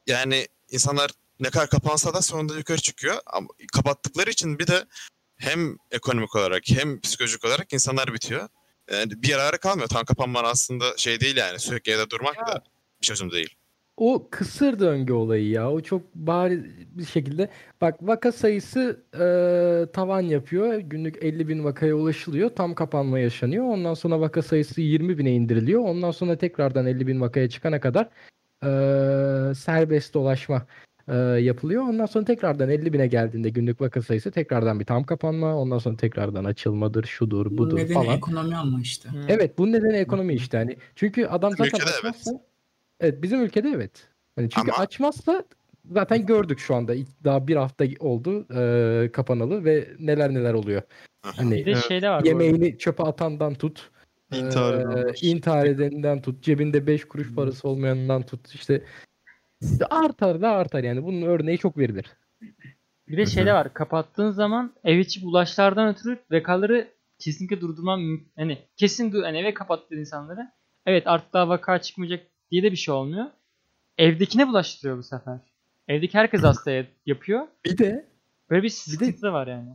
[0.06, 1.10] yani insanlar
[1.40, 3.16] ne kadar kapansa da sonunda yukarı çıkıyor.
[3.26, 4.84] Ama kapattıkları için bir de
[5.36, 8.48] hem ekonomik olarak hem psikolojik olarak insanlar bitiyor.
[8.92, 9.88] Yani bir yararı kalmıyor.
[9.88, 11.58] Tam kapanman aslında şey değil yani.
[11.58, 12.62] Sürekli evde durmak da
[13.00, 13.54] bir çözüm değil.
[13.96, 15.70] O kısır döngü olayı ya.
[15.70, 16.64] O çok bariz
[16.98, 17.48] bir şekilde.
[17.80, 19.26] Bak vaka sayısı e,
[19.92, 20.74] tavan yapıyor.
[20.74, 22.50] Günlük 50 bin vakaya ulaşılıyor.
[22.50, 23.64] Tam kapanma yaşanıyor.
[23.64, 25.84] Ondan sonra vaka sayısı 20 bine indiriliyor.
[25.84, 28.08] Ondan sonra tekrardan 50 bin vakaya çıkana kadar
[28.64, 28.68] e,
[29.54, 30.66] serbest dolaşma
[31.08, 31.82] e, yapılıyor.
[31.82, 35.56] Ondan sonra tekrardan 50 bine geldiğinde günlük vaka sayısı tekrardan bir tam kapanma.
[35.56, 38.16] Ondan sonra tekrardan açılmadır, şudur, Bu budur nedeni falan.
[38.16, 39.08] ekonomi ama işte.
[39.08, 39.16] Hı.
[39.28, 40.76] Evet bunun nedeni ekonomi işte hani.
[40.96, 41.98] Çünkü adam Bizim zaten ülkede evet.
[42.14, 42.40] açmazsa
[43.00, 44.08] evet bizim ülkede evet.
[44.36, 45.44] Hani çünkü Ama- açmazsa
[45.92, 46.94] zaten gördük şu anda
[47.24, 50.82] daha bir hafta oldu e, kapanalı ve neler neler oluyor.
[51.22, 51.84] Hani Bir de Evet.
[51.88, 52.24] şey de var.
[52.24, 53.90] yemeğini çöpe atandan tut
[54.32, 58.84] İntihar e, intihar edeninden tut cebinde 5 kuruş parası olmayanından tut işte
[59.90, 62.06] artar da artar yani bunun örneği çok verilir.
[63.08, 63.74] Bir de şey de var.
[63.74, 69.96] Kapattığın zaman ev içi bulaşlardan ötürü vakaları kesinlikle durdurman hani kesin dur hani eve kapattığın
[69.96, 70.50] insanları.
[70.86, 73.26] Evet artık daha vaka çıkmayacak diye de bir şey olmuyor.
[73.98, 75.38] Evdekine bulaştırıyor bu sefer.
[75.88, 77.46] Evdeki herkes hastaya yapıyor.
[77.64, 78.08] Bir de
[78.50, 79.70] Böyle bir de- sıkıntı var yani.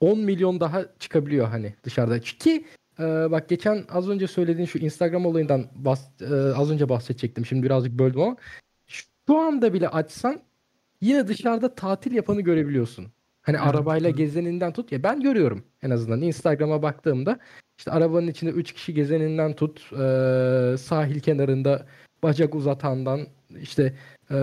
[0.00, 2.20] 10 milyon daha çıkabiliyor hani dışarıda.
[2.20, 2.64] Ki
[2.98, 7.46] e, bak geçen az önce söylediğin şu Instagram olayından bas, e, az önce bahsedecektim.
[7.46, 8.36] Şimdi birazcık böldüm ama
[8.86, 10.40] şu anda bile açsan
[11.00, 13.06] yine dışarıda tatil yapanı görebiliyorsun.
[13.42, 17.38] Hani arabayla gezeninden tut ya ben görüyorum en azından Instagram'a baktığımda
[17.78, 21.86] işte arabanın içinde 3 kişi gezeninden tut e, sahil kenarında
[22.22, 23.20] bacak uzatandan
[23.60, 23.94] işte
[24.30, 24.38] e,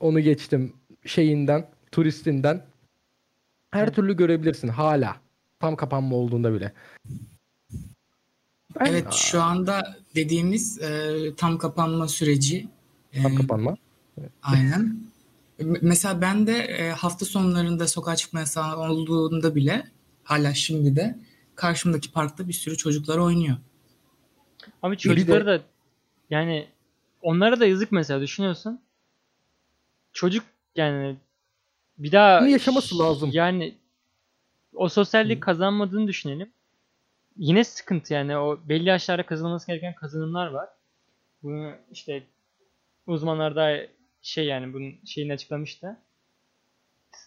[0.00, 0.72] onu geçtim
[1.06, 2.62] şeyinden turistinden
[3.70, 5.23] her türlü görebilirsin hala.
[5.60, 6.72] Tam kapanma olduğunda bile.
[8.80, 12.68] Ben- Evet şu anda dediğimiz e, tam kapanma süreci.
[13.12, 13.76] e, Tam kapanma.
[14.42, 14.98] Aynen.
[15.58, 19.86] M- Mesela ben de e, hafta sonlarında sokağa çıkma yasağı olduğunda bile
[20.24, 21.18] hala şimdi de
[21.54, 23.56] karşımdaki parkta bir sürü çocuklar oynuyor.
[24.82, 25.60] Ama de- çocukları da
[26.30, 26.66] yani
[27.22, 28.80] onlara da yazık mesela düşünüyorsun.
[30.12, 30.44] Çocuk
[30.76, 31.16] yani
[31.98, 33.30] bir daha Bunu yaşaması lazım.
[33.32, 33.74] Yani
[34.74, 36.52] o sosyallik kazanmadığını düşünelim.
[37.36, 40.68] Yine sıkıntı yani o belli yaşlarda kazanılması gereken kazanımlar var.
[41.42, 42.22] Bunu işte
[43.06, 43.86] uzmanlar da
[44.22, 45.96] şey yani bunun şeyini açıklamıştı.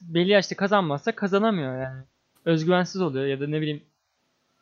[0.02, 2.04] Belli yaşta kazanmazsa kazanamıyor yani.
[2.45, 3.84] Özgüvensiz oluyor ya da ne bileyim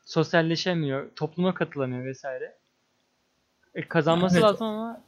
[0.06, 2.58] sosyalleşemiyor, topluma katılamıyor vesaire.
[3.76, 4.44] E, kazanması Evet.
[4.44, 5.02] lazım ama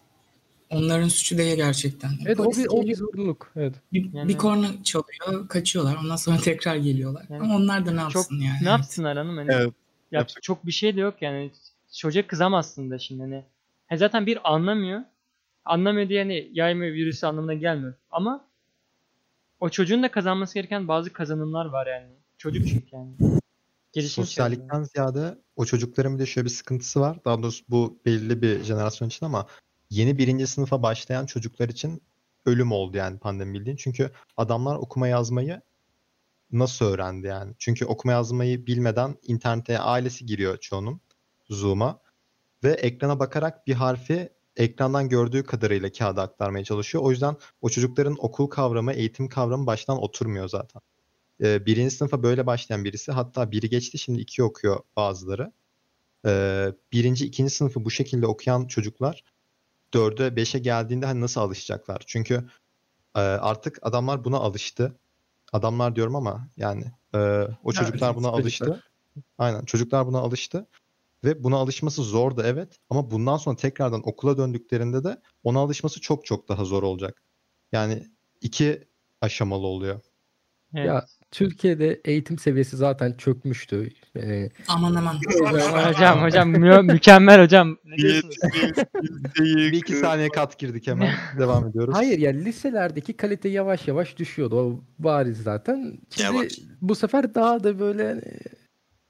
[0.70, 2.10] Onların suçu değil gerçekten.
[2.26, 3.52] Evet o Polis bir, o bir zorunluluk.
[3.56, 3.76] Evet.
[3.94, 5.96] bir, Yani- bir korna çalıyor, kaçıyorlar.
[6.04, 7.26] Ondan sonra tekrar geliyorlar.
[7.30, 8.58] Yani Ama onlar da ne çok yapsın yani?
[8.62, 9.74] ne yapsınlar hanım hani Evet.
[10.12, 11.52] yapacak çok bir şey de yok yani
[11.98, 13.44] çocuğa kızamazsın da şimdi hani
[13.88, 15.02] He zaten bir anlamıyor
[15.66, 18.48] anlamıyor diye hani yayma virüsü anlamına gelmiyor ama
[19.60, 22.08] o çocuğun da kazanması gereken bazı kazanımlar var yani
[22.38, 23.12] çocuk çünkü yani
[23.94, 27.18] gelişim Sosyallikten ziyade o çocukların bir de şöyle bir sıkıntısı var.
[27.26, 29.48] Daha doğrusu bu belli bir jenerasyon için ama
[29.90, 32.02] yeni birinci sınıfa başlayan çocuklar için
[32.46, 33.78] ölüm oldu yani pandemi bildiğin.
[33.78, 35.62] Çünkü adamlar okuma yazmayı
[36.52, 37.54] nasıl öğrendi yani?
[37.58, 41.02] Çünkü okuma yazmayı bilmeden internete ailesi giriyor çoğunun
[41.50, 42.00] Zoom'a
[42.64, 47.04] ve ekrana bakarak bir harfi ekrandan gördüğü kadarıyla kağıda aktarmaya çalışıyor.
[47.04, 50.82] O yüzden o çocukların okul kavramı, eğitim kavramı baştan oturmuyor zaten.
[51.44, 55.52] Ee, birinci sınıfa böyle başlayan birisi hatta biri geçti şimdi iki okuyor bazıları.
[56.26, 59.24] Ee, birinci, ikinci sınıfı bu şekilde okuyan çocuklar
[59.94, 62.04] dörde, beşe geldiğinde hani nasıl alışacaklar?
[62.08, 62.50] Çünkü
[63.16, 65.00] e, artık adamlar buna alıştı.
[65.54, 68.84] Adamlar diyorum ama yani e, o çocuklar buna alıştı.
[69.38, 70.68] Aynen çocuklar buna alıştı.
[71.24, 72.80] Ve buna alışması zordu evet.
[72.90, 77.24] Ama bundan sonra tekrardan okula döndüklerinde de ona alışması çok çok daha zor olacak.
[77.72, 78.08] Yani
[78.42, 78.88] iki
[79.22, 80.02] aşamalı oluyor.
[80.74, 80.88] Evet.
[80.88, 83.90] Ya Türkiye'de eğitim seviyesi zaten çökmüştü.
[84.18, 85.16] Ee, Aman aman.
[85.88, 88.36] hocam hocam mü- mükemmel hocam ne diyorsunuz?
[89.40, 91.12] Bir iki saniye kat girdik hemen.
[91.40, 91.96] Devam ediyoruz.
[91.96, 94.56] hayır ya liselerdeki kalite yavaş yavaş düşüyordu.
[94.60, 96.00] O bariz zaten.
[96.10, 96.52] Şimdi Yavaş.
[96.82, 98.22] bu sefer daha da böyle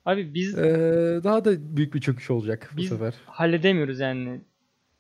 [0.05, 0.63] Abi biz e,
[1.24, 3.13] daha da büyük bir çöküş olacak bu Biz- sefer.
[3.26, 4.41] halledemiyoruz yani.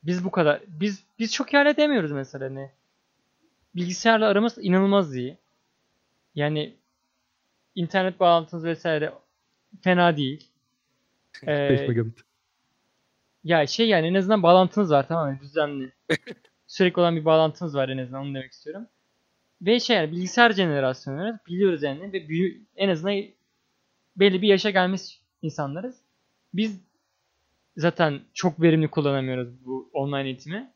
[0.03, 0.61] Biz bu kadar.
[0.67, 2.71] Biz biz çok iyi halledemiyoruz mesela ne.
[3.75, 5.37] Bilgisayarla aramız inanılmaz iyi.
[6.35, 6.75] Yani
[7.77, 9.13] internet bağlantınız vesaire
[9.81, 10.47] fena değil.
[11.43, 12.19] Ee, 5 megabit.
[13.43, 15.39] ya şey yani en azından bağlantınız var tamam mı?
[15.41, 15.91] Düzenli.
[16.67, 18.87] Sürekli olan bir bağlantınız var en azından onu demek istiyorum.
[19.61, 23.23] Ve şey yani bilgisayar jenerasyonları biliyoruz yani ve büyü- en azından
[24.15, 26.01] belli bir yaşa gelmiş insanlarız.
[26.53, 26.79] Biz
[27.77, 30.71] zaten çok verimli kullanamıyoruz bu online eğitimi.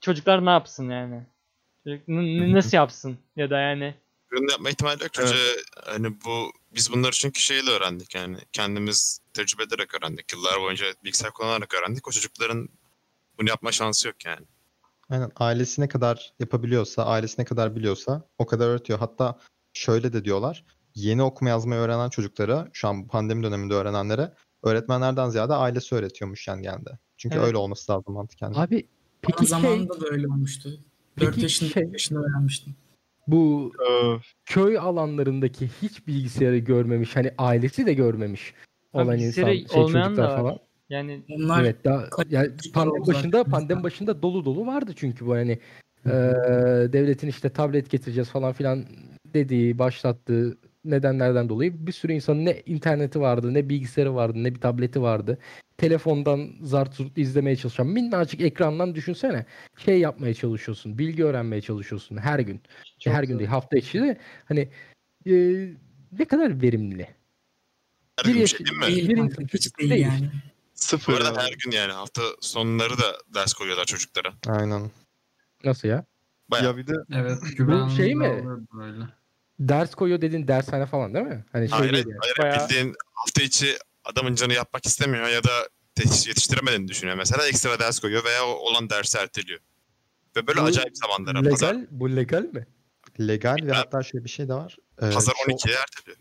[0.00, 1.22] Çocuklar ne yapsın yani?
[1.84, 2.08] Çocuk
[2.54, 3.18] nasıl yapsın?
[3.36, 3.94] Ya da yani
[4.32, 5.12] Ürün yapma ihtimali yok.
[5.12, 5.36] Çünkü
[5.84, 8.38] hani bu biz bunları çünkü şeyle öğrendik yani.
[8.52, 10.32] Kendimiz tecrübe ederek öğrendik.
[10.32, 12.08] Yıllar boyunca bilgisayar kullanarak öğrendik.
[12.08, 12.68] O çocukların
[13.38, 14.46] bunu yapma şansı yok yani.
[15.10, 18.98] Aynen ailesi ne kadar yapabiliyorsa, ailesi ne kadar biliyorsa o kadar öğretiyor.
[18.98, 19.38] Hatta
[19.72, 20.64] şöyle de diyorlar.
[20.94, 26.62] Yeni okuma yazmayı öğrenen çocuklara, şu an pandemi döneminde öğrenenlere öğretmenlerden ziyade ailesi öğretiyormuş yani
[26.62, 26.98] genelde.
[27.16, 27.46] Çünkü Evet.
[27.46, 28.52] öyle olması lazım mantıken.
[28.56, 28.88] Abi
[29.22, 30.80] peki şey zamanında da öyle olmuştu.
[31.20, 32.76] 4 Peki yaşında, şey- 5 yaşında öğrenmiştim.
[33.28, 34.14] Bu Ee,
[34.46, 38.54] köy alanlarındaki hiç bilgisayarı görmemiş hani ailesi de görmemiş
[38.92, 40.36] olan bilgisayarı insan şey olmayan da var.
[40.36, 40.58] falan.
[40.90, 45.58] yani Onlar Evet daha yani pandemi başında pandemi başında dolu dolu vardı çünkü bu hani
[46.06, 46.12] eee,
[46.92, 48.84] devletin işte tablet getireceğiz falan filan
[49.26, 50.58] dediği başlattığı
[50.90, 55.38] nedenlerden dolayı bir sürü insanın ne interneti vardı ne bilgisayarı vardı ne bir tableti vardı.
[55.76, 62.38] Telefondan zart zurt izlemeye çalışan minnacık ekrandan düşünsene şey yapmaya çalışıyorsun bilgi öğrenmeye çalışıyorsun her
[62.38, 62.60] gün.
[62.98, 64.68] çok her gün değil hafta içi de hani
[65.24, 65.74] eee,
[66.18, 67.08] ne kadar verimli.
[68.18, 68.86] Her Bir gün yaş- şey değil mi?
[68.86, 70.02] değil, Bir insan hiç çocuk değil değil.
[70.02, 70.30] yani.
[70.32, 70.38] Bu
[70.74, 71.12] sıfır.
[71.12, 71.38] arada yani.
[71.38, 74.32] her gün yani hafta sonları da ders koyuyorlar çocuklara.
[74.46, 74.90] Aynen.
[75.64, 76.04] Nasıl ya?
[76.50, 76.66] Bayağı.
[76.66, 78.44] Ya bir de Evet güven şey mi?
[78.72, 79.04] Böyle.
[79.60, 81.44] Ders koyuyor dediğin dershane falan değil mi?
[81.52, 82.18] Hani şey Hayır, değil yani.
[82.20, 85.50] hayır, Bayağı- bildiğin hafta içi adamın canı yapmak istemiyor ya da
[86.26, 87.46] yetiştiremediğini düşünüyor mesela.
[87.48, 89.60] Ekstra ders koyuyor veya o olan dersi erteliyor.
[90.36, 91.38] Ve böyle Bu acayip zamanlara.
[91.38, 92.66] Legal, Pazar, bu legal mi?
[93.20, 94.76] Legal ve hatta şöyle bir şey de var.
[95.02, 96.16] Ee, pazar şu- 12'ye erteliyor.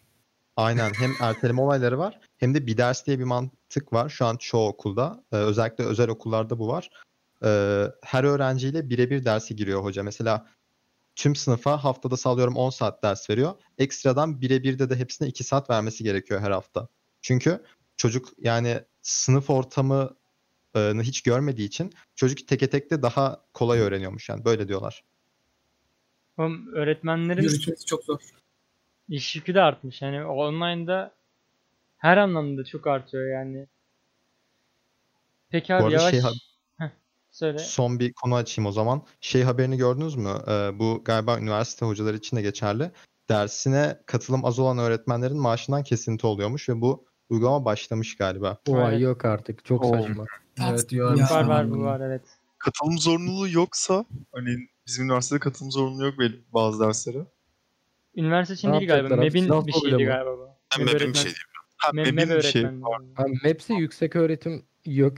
[0.58, 4.38] Aynen hem erteleme olayları var hem de bir ders diye bir mantık var şu an
[4.38, 5.24] çoğu okulda.
[5.32, 6.90] Ee, özellikle özel okullarda bu var.
[7.44, 10.04] Ee, her öğrenciyle birebir dersi giriyor hoca.
[10.04, 10.48] Mesela
[11.18, 13.54] tüm sınıfa haftada sallıyorum 10 saat ders veriyor.
[13.78, 16.88] Ekstradan birebir de de hepsine 2 saat vermesi gerekiyor her hafta.
[17.22, 17.64] Çünkü
[17.98, 24.46] çocuk yani sınıf ortamını hiç görmediği için çocuk teke tek de daha kolay öğreniyormuş yani
[24.46, 25.04] böyle diyorlar.
[26.38, 28.20] Oğlum öğretmenlerin Yürütmesi çok zor.
[29.10, 30.02] iş yükü de artmış.
[30.02, 31.16] Yani online'da
[31.98, 33.68] her anlamda çok artıyor yani.
[35.50, 36.12] Peki abi yavaş.
[36.12, 36.22] şey
[37.38, 37.60] söyle.
[37.60, 39.02] Son bir konu açayım o zaman.
[39.22, 40.30] Şey haberini gördünüz mü?
[40.48, 42.92] Ee, bu galiba üniversite hocaları için de geçerli.
[43.30, 48.58] Dersine katılım az olan öğretmenlerin maaşından kesinti oluyormuş ve bu uygulama başlamış galiba.
[48.70, 49.02] O ay Evet.
[49.04, 49.66] yok artık.
[49.66, 49.90] Çok Oo.
[49.90, 50.26] saçma.
[50.70, 52.22] Evet, görmüştüm Var var bu var evet.
[52.60, 54.50] katılım zorunluluğu yoksa hani
[54.88, 57.26] bizim üniversitede katılım zorunluluğu yok belli bazı derslere.
[58.16, 59.16] Üniversite için Ne değil galiba.
[59.16, 60.50] MEB'in bir şeydi galiba bu.
[60.80, 61.36] MEB'in bir öğretmen- şey değil.
[61.78, 62.66] Ha, MEB, MEB'in bir şey
[63.44, 65.14] MEPS'i yüksek öğretim yok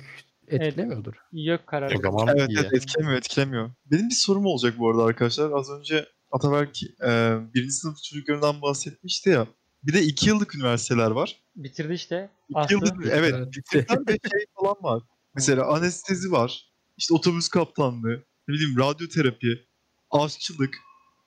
[0.54, 1.14] etkilemiyordur.
[1.32, 1.96] Yok karar.
[1.96, 2.60] O zaman Evet, iyi.
[2.60, 3.72] evet etkilemiyor etkilemiyor.
[3.86, 5.52] Benim bir sorum olacak bu arada arkadaşlar.
[5.52, 9.48] Az önce Ataberk e, birinci sınıf çocuklarından bahsetmişti ya.
[9.84, 11.36] Bir de iki yıllık üniversiteler var.
[11.56, 12.30] Bitirdi işte.
[12.50, 12.76] İki Aslı.
[12.76, 13.34] yıllık evet.
[13.38, 13.48] Evet.
[13.58, 15.04] Bitiren de şey falan var.
[15.36, 16.70] Mesela anestezi var.
[16.98, 18.24] İşte otobüs kaptanlığı.
[18.48, 19.68] Ne bileyim radyoterapi.
[20.12, 20.76] Aşçılık.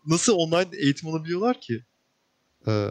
[0.06, 1.84] Nasıl online eğitim alabiliyorlar ki?
[2.68, 2.88] Ee,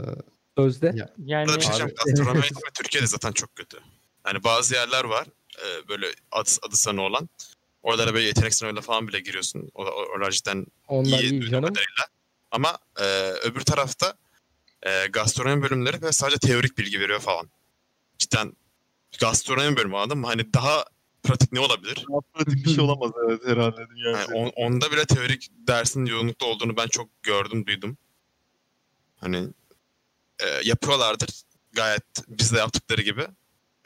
[0.58, 0.92] Sözde.
[0.96, 1.14] Ya.
[1.18, 2.42] Yani bir şey Abi- eğitimi
[2.78, 3.78] Türkiye'de zaten çok kötü.
[4.28, 5.28] Yani bazı yerler var
[5.66, 7.30] e, böyle adı, adı sanı olan.
[7.84, 9.72] Oralara böyle yetenek sınavıyla falan bile giriyorsun.
[9.76, 11.70] O, oralar cidden Onlar iyi iyi canım.
[11.70, 12.05] kadarıyla.
[12.51, 14.14] Ama e, öbür tarafta
[14.84, 17.49] e, gastronomi bölümleri ve sadece teorik bilgi veriyor falan.
[18.18, 18.53] Cidden
[19.20, 20.28] gastronomi bölümü anladın mı?
[20.28, 20.86] Hani daha
[21.24, 22.05] pratik ne olabilir?
[22.12, 24.34] Daha pratik bir şey olamaz evet herhalde Yani üzerinde.
[24.36, 27.97] on- onda bile teorik dersin yoğunlukta olduğunu ben çok gördüm, duydum.
[29.18, 29.47] Hani
[30.39, 31.30] e, yapıyorlardır
[31.74, 33.28] gayet bizde yaptıkları gibi.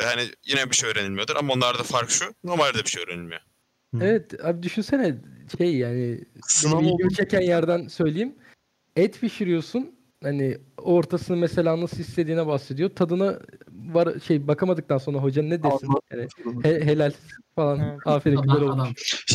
[0.02, 3.42] Ve hani yine bir şey öğrenilmiyordur ama onlarda fark şu, normalde bir şey öğrenilmiyor.
[4.02, 5.16] Evet abi düşünsene
[5.58, 8.36] şey yani Sınav ilgimi çeken yerden söyleyeyim.
[8.96, 9.96] Et pişiriyorsun.
[10.24, 12.90] Hani ortasını mesela nasıl istediğine bahsediyor.
[12.90, 13.40] Tadına
[13.72, 15.88] var şey bakamadıktan sonra hoca ne desin?
[16.12, 16.28] Yani
[16.64, 17.12] he- helal
[17.56, 17.80] falan.
[17.80, 18.00] Evet.
[18.06, 19.26] Aferin güzel olmuş.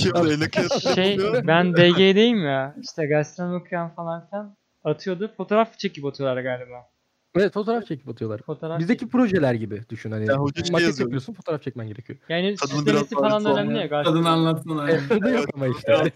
[0.95, 2.77] şey ben DG'deyim ya.
[2.83, 5.33] İşte gastronomi okuyan falan filan atıyordu.
[5.37, 6.91] Fotoğraf çekip atıyorlar galiba.
[7.37, 8.41] Evet fotoğraf çekip atıyorlar.
[8.47, 10.27] Fotoğraf Bizdeki projeler gibi düşün hani.
[10.27, 11.09] Ya hoca şey maket yazıyor.
[11.09, 12.19] yapıyorsun fotoğraf çekmen gerekiyor.
[12.29, 13.89] Yani Tadını daha falan önemli ya.
[13.89, 14.29] Tadını gastronomi.
[14.29, 14.91] anlatsana.
[14.91, 16.13] Evde yok ama işte.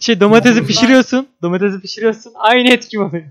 [0.00, 1.28] Şey domatesi pişiriyorsun.
[1.42, 2.32] Domatesi pişiriyorsun.
[2.36, 3.24] Aynı etki oluyor.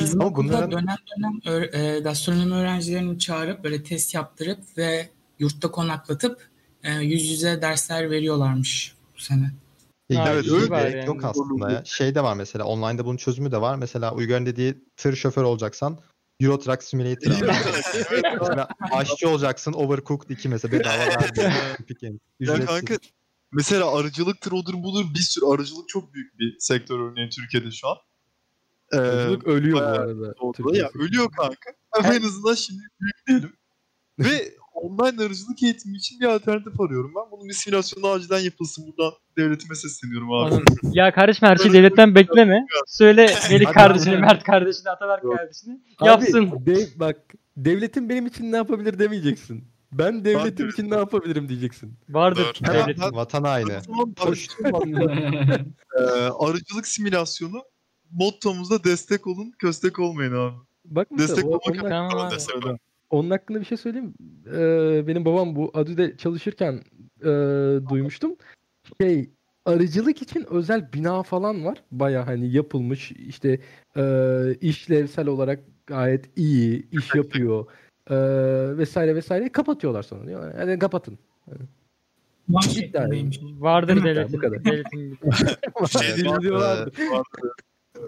[0.00, 5.70] Bizim Ama bunların- dönem dönem ö- e, gastronomi öğrencilerini çağırıp böyle test yaptırıp ve yurtta
[5.70, 6.48] konaklatıp
[6.84, 9.50] e, yüz yüze dersler veriyorlarmış bu sene.
[10.14, 11.26] Ha, evet, öyle gerek yok yani.
[11.26, 11.84] aslında ya.
[11.84, 13.76] Şey de var mesela online'da bunun çözümü de var.
[13.76, 15.98] Mesela Uygar'ın dediği tır şoför olacaksan
[16.40, 17.46] Euro Truck Simulator abi.
[18.40, 21.04] Mesela aşçı olacaksın Overcooked 2 mesela bedava
[21.36, 22.20] Games.
[22.40, 22.98] Ya kanka
[23.52, 27.96] mesela arıcılıktır odur budur bir sürü arıcılık çok büyük bir sektör örneğin Türkiye'de şu an.
[28.92, 28.96] Ee,
[29.44, 30.78] ölüyor bu arada.
[30.78, 31.70] Ya ölüyor kanka.
[31.92, 33.56] Ama en azından şimdi büyükleyelim.
[34.18, 37.30] Ve online arıcılık eğitimi için bir alternatif arıyorum ben.
[37.30, 38.84] Bunun bir simülasyonu acilen yapılsın.
[38.86, 40.54] Buradan devletime sesleniyorum abi.
[40.54, 42.66] Oğlum, ya kardeşim her şeyi devletten bekleme.
[42.86, 43.26] Söyle
[43.74, 44.20] kardeşine, abi.
[44.20, 45.36] Mert kardeşine, Ataberk Yok.
[45.36, 45.80] kardeşine.
[45.98, 46.50] Abi, Yapsın.
[46.66, 47.16] dev- bak
[47.56, 49.64] devletin benim için ne yapabilir demeyeceksin.
[49.92, 51.94] Ben devletim de- için ne yapabilirim diyeceksin.
[52.08, 52.72] Vardır Doğru.
[52.74, 53.02] devletin.
[53.02, 53.44] Ben- Vatan
[53.80, 54.14] zaman
[55.98, 56.02] Ee,
[56.38, 57.62] arıcılık simülasyonu
[58.10, 60.54] mottomuzda destek olun, köstek olmayın abi.
[60.84, 61.62] Bak mesela Destek olmak
[62.10, 62.30] Tamam
[62.62, 62.78] Tamam.
[63.10, 64.14] Onun hakkında bir şey söyleyeyim.
[64.46, 66.82] Ee, benim babam bu Adü'de çalışırken
[67.20, 67.28] e,
[67.90, 68.36] duymuştum.
[69.00, 69.30] Şey
[69.64, 71.82] arıcılık için özel bina falan var.
[71.90, 73.60] Baya hani yapılmış işte
[73.96, 74.02] e,
[74.60, 77.66] işlevsel olarak gayet iyi iş yapıyor
[78.10, 78.16] e,
[78.78, 80.54] vesaire vesaire kapatıyorlar sonra diyorlar.
[80.56, 81.18] Hadi kapatın.
[82.48, 83.40] Var İddia şeklindeymiş.
[83.58, 84.38] Vardır Bu devletin.
[84.38, 84.64] kadar.
[84.64, 85.18] devletin.
[86.42, 86.90] Diyorlardı.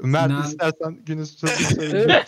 [0.02, 2.24] Mert istersen günün sözü söyle.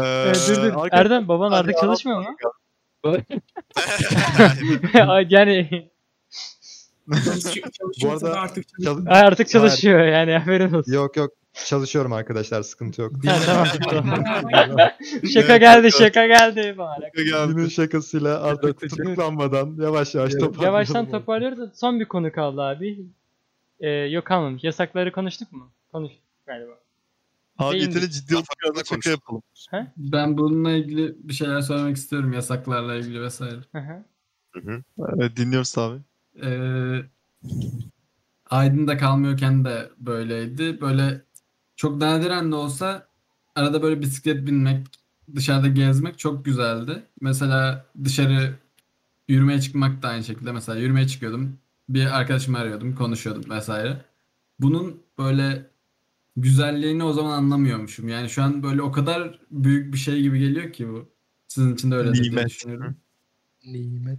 [0.00, 0.62] Ee, Evet, dur dur.
[0.62, 2.26] arkadaşlar- Erdem baban artık çalışmıyor mu?
[5.08, 5.90] Ay, yani
[7.24, 8.96] Çalışıyor, çalışıyorsa arada da artık çalışıyor.
[9.06, 10.92] Çal- ay, artık çalışıyor yani haberin olsun.
[10.92, 11.30] yok yok
[11.66, 13.12] çalışıyorum arkadaşlar sıkıntı yok.
[13.26, 14.24] Ha, tamam.
[14.24, 14.78] tamam.
[15.34, 16.98] şaka geldi şaka geldi bana.
[17.46, 20.64] Günün şakasıyla artık tutuklanmadan yavaş yavaş toparlayalım.
[20.64, 23.06] Yavaştan toparlıyoruz da son bir konu kaldı abi.
[23.80, 24.64] Ee, yok kalmamış.
[24.64, 25.70] Yasakları konuştuk mu?
[25.92, 26.72] Konuştuk galiba.
[27.58, 29.42] Abi yeterli ciddi Laflarla şaka yapalım.
[29.96, 33.60] ben bununla ilgili bir şeyler söylemek istiyorum yasaklarla ilgili vesaire.
[33.72, 34.04] Hı hı.
[35.16, 36.00] Evet dinliyoruz abi.
[36.42, 37.00] Ee,
[38.50, 40.80] Aydın'da kalmıyorken de böyleydi.
[40.80, 41.20] Böyle
[41.76, 43.06] çok nadiren de olsa
[43.54, 44.86] arada böyle bisiklet binmek,
[45.34, 47.02] dışarıda gezmek çok güzeldi.
[47.20, 48.54] Mesela dışarı
[49.28, 50.52] yürümeye çıkmak da aynı şekilde.
[50.52, 51.58] Mesela yürümeye çıkıyordum.
[51.88, 54.04] Bir arkadaşımı arıyordum, konuşuyordum vesaire.
[54.60, 55.66] Bunun böyle
[56.36, 58.08] güzelliğini o zaman anlamıyormuşum.
[58.08, 61.08] Yani şu an böyle o kadar büyük bir şey gibi geliyor ki bu.
[61.48, 62.48] Sizin için de öyle diye Nimet.
[62.48, 62.96] düşünüyorum.
[63.64, 64.18] Nimet.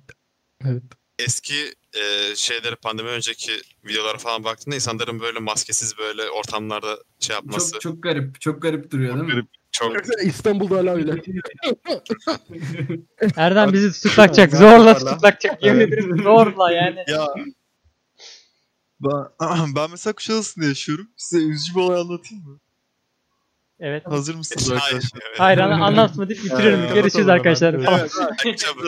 [0.65, 0.83] Evet.
[1.19, 1.53] Eski
[1.93, 3.51] e, şeyleri pandemi önceki
[3.85, 8.91] videolara falan baktığında insanların böyle maskesiz böyle ortamlarda şey yapması Çok çok garip, çok garip
[8.91, 9.31] duruyor değil mi?
[9.31, 9.47] garip.
[9.71, 11.21] çok İstanbul'da hala öyle.
[13.35, 14.53] Erdem bizi tutuklatacak.
[14.55, 15.63] Zorla tutuklatacak.
[15.63, 16.99] Yemin ederim zorla yani.
[17.07, 17.27] Ya
[18.99, 19.25] ben,
[19.75, 21.07] ben mesela Kuşadası'nda yaşıyorum.
[21.17, 22.59] Size üzücü bir olay anlatayım mı?
[23.79, 24.05] Evet.
[24.05, 25.19] Hazır mısınız Hayır, arkadaşlar?
[25.29, 25.39] evet.
[25.39, 26.79] Hayır anlatma deyip bitiririm.
[26.79, 27.73] Ee, Görüşürüz arkadaşlar.
[27.73, 27.89] Evet,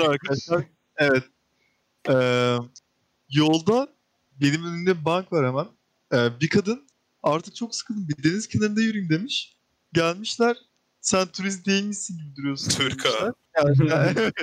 [0.10, 0.64] arkadaşlar.
[0.97, 1.24] Evet.
[2.10, 2.58] Ee,
[3.30, 3.88] yolda
[4.41, 5.68] benim önümde bir bank var hemen.
[6.14, 6.88] Ee, bir kadın
[7.24, 9.58] artık çok sıkıldım bir deniz kenarında yürüyeyim demiş.
[9.93, 10.58] Gelmişler
[11.01, 12.70] sen turist değil misin gibi duruyorsun.
[12.70, 13.34] Türk ha.
[13.58, 13.76] Yani,
[14.18, 14.34] evet.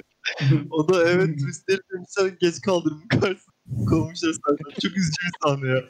[0.71, 3.53] o da evet turistleri demişler geç kaldırımın karşısına
[3.89, 4.65] kovmuşlar zaten.
[4.83, 5.85] Çok üzücü bir sahne ya.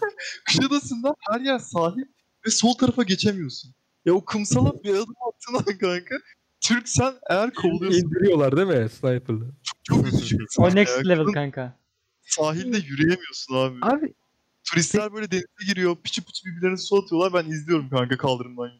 [0.46, 2.04] Kuşadası'nda her yer sahil
[2.46, 3.74] ve sol tarafa geçemiyorsun.
[4.04, 6.14] Ya o kumsala bir adım attığın an kanka
[6.60, 9.44] Türk sen eğer kovuluyorsun İndiriyorlar değil mi sniper'la?
[9.82, 11.02] çok üzücü bir O sahne next ya.
[11.08, 11.78] level kanka.
[12.22, 13.78] Sahilde yürüyemiyorsun abi.
[13.82, 14.14] Abi
[14.64, 17.32] Turistler böyle denize giriyor, piçi piçi birbirlerine su atıyorlar.
[17.44, 18.70] Ben izliyorum kanka kaldırımdan.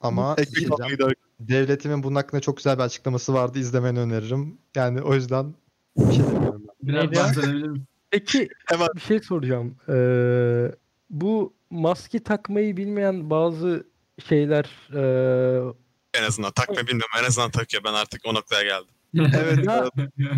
[0.00, 1.14] Ama Ekmek giderken.
[1.40, 3.58] devletimin bunun hakkında çok güzel bir açıklaması vardı.
[3.58, 4.58] İzlemeni öneririm.
[4.74, 5.54] Yani o yüzden
[5.98, 6.88] bir şey demiyorum ben.
[6.88, 7.16] Biraz Neydi?
[7.16, 7.86] bahsedebilir misin?
[8.10, 8.88] peki Hemen.
[8.94, 9.76] bir şey soracağım.
[9.88, 10.72] Ee,
[11.10, 13.86] bu maske takmayı bilmeyen bazı
[14.28, 15.72] şeyler ee,
[16.14, 18.94] En azından takma bilmiyorum en azından takıyor ben artık o noktaya geldim.
[19.42, 19.64] Evet.
[19.66, 19.90] Ya,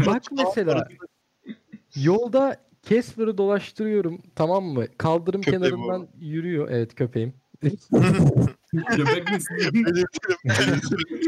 [0.07, 0.89] bak mesela
[1.97, 2.57] yolda
[2.89, 4.87] Casper'ı dolaştırıyorum tamam mı?
[4.99, 6.69] Kaldırım Köpeği bu kenarından yürüyor.
[6.71, 7.35] Evet köpeğim.
[8.97, 9.57] Köpek misin?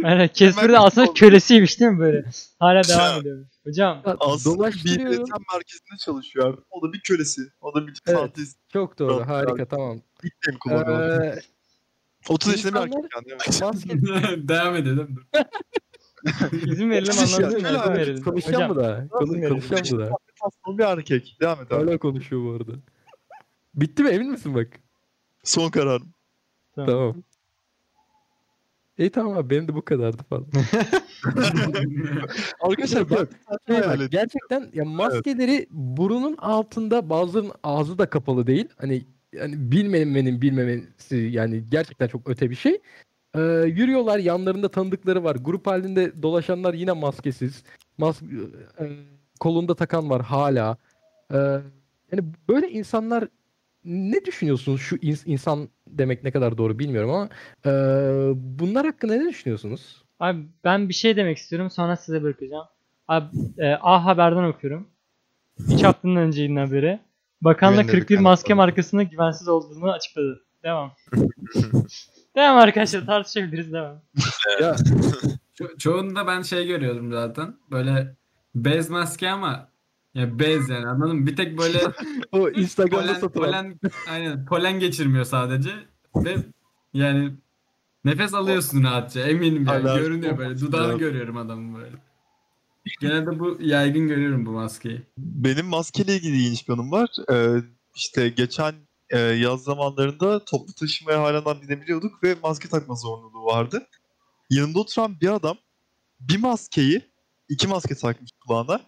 [0.03, 2.25] Yani Casper de aslında kölesiymiş değil mi böyle?
[2.59, 3.47] Hala devam ediyor.
[3.65, 6.61] Hocam Aslında bir üretim merkezinde çalışıyor abi.
[6.71, 7.43] O da bir kölesi.
[7.61, 8.19] O da bir Evet.
[8.19, 8.57] fantezi.
[8.73, 9.13] Çok doğru.
[9.13, 10.01] Çok Harika tamam.
[10.23, 11.23] İlk kullanıyor.
[11.23, 11.41] Ee,
[12.29, 13.11] 30 yaşında bir erkek
[13.61, 14.49] yani.
[14.49, 15.17] Devam edelim.
[16.67, 17.65] izin verelim anlatsın şöyle izin
[17.95, 18.23] verelim.
[18.25, 19.09] konuşacağım Hocam mı daha?
[19.09, 20.17] Konuşacağım mı daha?
[20.43, 21.37] Tasmalı bir erkek.
[21.41, 21.85] Devam et abi.
[21.87, 22.73] Hala konuşuyor bu arada.
[23.75, 24.69] Bitti mi emin misin bak?
[25.45, 26.15] Son kararım.
[26.75, 26.87] Tamam.
[26.87, 27.23] Tamam.
[28.99, 30.47] İyi tamam abi benim de bu kadardı falan.
[32.61, 33.29] Arkadaşlar tane
[33.67, 38.69] Şey bak, gerçekten ya maskeleri burunun altında bazılarının ağzı da kapalı değil.
[38.77, 39.03] Hani
[39.33, 42.81] yani bilmemenin bilmemesi yani gerçekten çok öte bir şey.
[43.35, 45.37] Ee, yürüyorlar yanlarında tanıdıkları var.
[45.37, 47.63] Grup halinde dolaşanlar yine maskesiz.
[47.99, 48.85] Mas e,
[49.41, 50.77] kolunda takan var hala.
[51.33, 51.37] Ee,
[52.13, 53.29] yani böyle insanlar
[53.85, 54.81] ne düşünüyorsunuz?
[54.81, 57.29] Şu ins- insan demek ne kadar doğru bilmiyorum ama
[57.67, 57.71] e,
[58.37, 60.03] bunlar hakkında ne düşünüyorsunuz?
[60.21, 62.67] Abi ben bir şey demek istiyorum sonra size bırakacağım.
[63.09, 63.27] Abi
[63.59, 64.89] e, A Haber'den okuyorum.
[65.59, 67.01] 3 haftanın önceydiğinden beri.
[67.43, 70.45] Bakanla Güvenilir 41 kaynak maske markasının güvensiz olduğunu açıkladı.
[70.63, 70.93] Devam.
[72.37, 74.01] devam arkadaşlar tartışabiliriz devam.
[74.61, 74.75] Ya
[75.61, 77.55] Ço- çoğunda ben şey görüyordum zaten.
[77.71, 78.17] Böyle
[78.55, 79.69] bez maske ama
[80.15, 81.27] ya bez yani anladın mı?
[81.27, 81.79] Bir tek böyle
[82.33, 85.71] o Instagram'da polen, satılan polen, aynen, polen geçirmiyor sadece
[86.17, 86.37] ve
[86.95, 87.33] yani
[88.05, 91.97] nefes alıyorsun rahatça eminim yani Alerji görünüyor böyle dudağını görüyorum adamın böyle.
[93.01, 95.03] Genelde bu yaygın görüyorum bu maskeyi.
[95.19, 97.11] Benim maskeyle ilgili ilginç bir anım var.
[97.33, 97.63] Ee,
[97.95, 98.75] işte geçen
[99.11, 103.87] e, yaz zamanlarında toplu taşımaya halen binebiliyorduk ve maske takma zorunluluğu vardı.
[104.51, 105.57] Yanımda oturan bir adam
[106.21, 107.03] bir maskeyi,
[107.49, 108.81] iki maske takmış kulağına.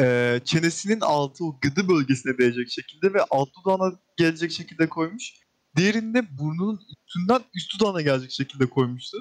[0.00, 5.32] E, çenesinin altı o gıdı bölgesine değecek şekilde ve alt dudağına gelecek şekilde koymuş.
[5.76, 9.18] Diğerini de burnunun üstünden üst dudağına gelecek şekilde koymuştu.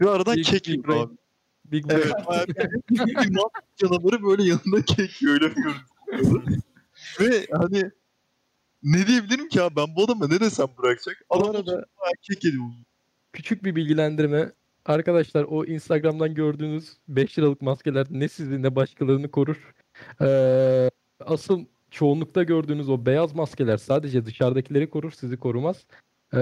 [0.00, 1.12] Ve aradan Big- kek big abi.
[1.64, 2.12] Big Evet.
[2.90, 3.38] Bir- bir
[3.76, 6.60] canavarı böyle yanında kek yiyor öyle bir görüntü.
[7.20, 7.90] Ve hani
[8.82, 11.22] ne diyebilirim ki abi ben bu adama ne desem bırakacak.
[11.30, 11.84] Adam arada- arada
[12.22, 12.64] kek ediyor.
[13.32, 14.52] Küçük bir bilgilendirme.
[14.84, 19.74] Arkadaşlar o Instagram'dan gördüğünüz 5 liralık maskeler ne sizi ne başkalarını korur.
[20.20, 20.90] Ee,
[21.20, 25.86] asıl çoğunlukta gördüğünüz o beyaz maskeler sadece dışarıdakileri korur, sizi korumaz.
[26.34, 26.38] Ee,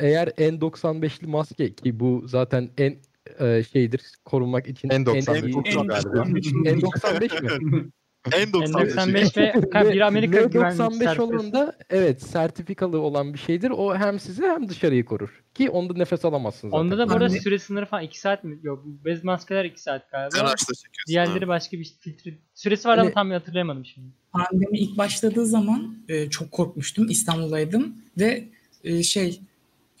[0.00, 2.96] eğer N95'li maske ki bu zaten en
[3.40, 6.16] e, şeydir korunmak için N95 en iyi- çok galiba.
[6.18, 7.90] N95 mi?
[8.32, 9.22] En 95.
[9.22, 11.22] N95 ve bir Amerika güvenlik N95 sertifikası.
[11.24, 13.70] olan da evet sertifikalı olan bir şeydir.
[13.70, 15.42] O hem sizi hem dışarıyı korur.
[15.54, 16.84] Ki onda nefes alamazsın zaten.
[16.84, 18.58] Onda da bu arada Anne- süre sınırı falan 2 saat mi?
[18.62, 20.30] Yok bez maskeler 2 saat galiba.
[20.36, 20.76] Çekiyorsun.
[21.08, 22.34] Diğerleri başka bir filtre.
[22.54, 24.06] Süresi var ama Hani- tam hatırlayamadım şimdi.
[24.32, 27.08] Pandemi ilk başladığı zaman e, çok korkmuştum.
[27.10, 28.44] İstanbul'daydım ve
[28.84, 29.40] e, şey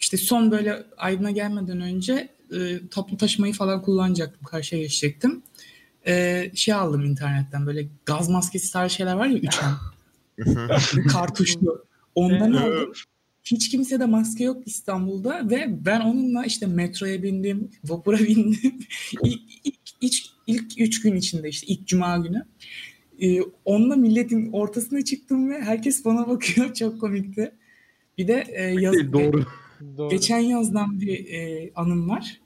[0.00, 4.42] işte son böyle aydına gelmeden önce e, toplu taşımayı falan kullanacaktım.
[4.46, 5.42] Karşıya geçecektim.
[6.06, 9.72] E, şey aldım internetten böyle gaz maskesi tarzı şeyler var ya üçen.
[11.08, 11.84] kartuşlu.
[12.14, 12.92] Ondan aldım.
[13.44, 18.78] Hiç kimse de maske yok İstanbul'da ve ben onunla işte metroya bindim, vapura bindim.
[19.22, 20.14] ilk, ilk, ilk,
[20.46, 22.46] ilk üç gün içinde işte ilk cuma günü.
[23.20, 26.74] Ee, onunla milletin ortasına çıktım ve herkes bana bakıyor.
[26.78, 27.52] Çok komikti.
[28.18, 29.46] Bir de e, yaz, Değil, doğru.
[29.98, 30.10] Doğru.
[30.10, 32.40] geçen yazdan bir e, anım var.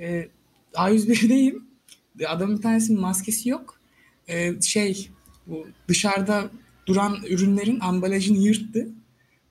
[0.00, 0.28] E,
[0.74, 1.67] A101'deyim.
[2.28, 3.80] Adamın bir tanesinin maskesi yok.
[4.28, 5.10] E, şey
[5.46, 6.50] bu dışarıda
[6.86, 8.88] duran ürünlerin ambalajını yırttı.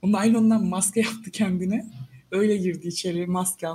[0.01, 1.85] Onun naylondan maske yaptı kendine.
[2.31, 3.67] Öyle girdi içeri maske.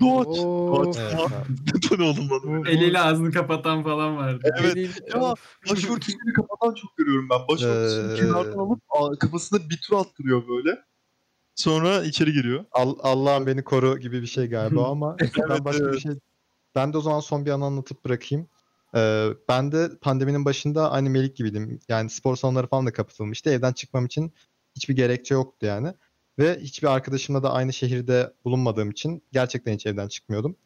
[0.00, 0.96] Doğaç.
[0.98, 2.70] Evet, Bu ne oğlum bana?
[2.70, 4.50] Eliyle ağzını kapatan falan vardı.
[4.60, 5.02] Evet.
[5.14, 5.34] Ya
[5.70, 7.38] başörtüsünü kapatan çok görüyorum ben.
[7.48, 10.78] Başörtüsünü Ee, kenardan alıp a- kafasına bir tur attırıyor böyle.
[11.54, 12.64] Sonra içeri giriyor.
[12.72, 15.16] Al- Allah'ım beni koru gibi bir şey galiba ama
[15.50, 15.94] ben başka evet.
[15.94, 16.12] bir şey
[16.74, 18.48] ben de o zaman son bir anı anlatıp bırakayım.
[18.94, 21.80] Ee, ben de pandeminin başında aynı Melik gibiydim.
[21.88, 23.50] Yani spor salonları falan da kapatılmıştı.
[23.50, 24.32] Evden çıkmam için
[24.76, 25.94] hiçbir gerekçe yoktu yani.
[26.38, 30.56] Ve hiçbir arkadaşımla da aynı şehirde bulunmadığım için gerçekten hiç evden çıkmıyordum.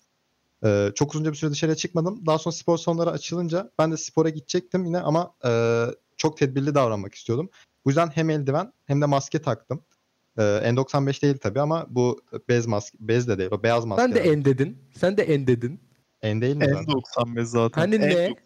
[0.64, 2.26] Ee, çok uzunca bir süre dışarıya çıkmadım.
[2.26, 5.84] Daha sonra spor salonları açılınca ben de spora gidecektim yine ama e,
[6.16, 7.50] çok tedbirli davranmak istiyordum.
[7.84, 9.84] Bu yüzden hem eldiven hem de maske taktım.
[10.38, 14.02] Ee, N95 değil tabii ama bu bez maske, bez de değil o beyaz maske.
[14.02, 14.78] Sen de en dedin.
[14.96, 15.80] Sen de en dedin.
[16.22, 16.84] N değil mi zaten?
[16.84, 17.80] N95 zaten.
[17.80, 18.12] Hani ne?
[18.14, 18.36] N95.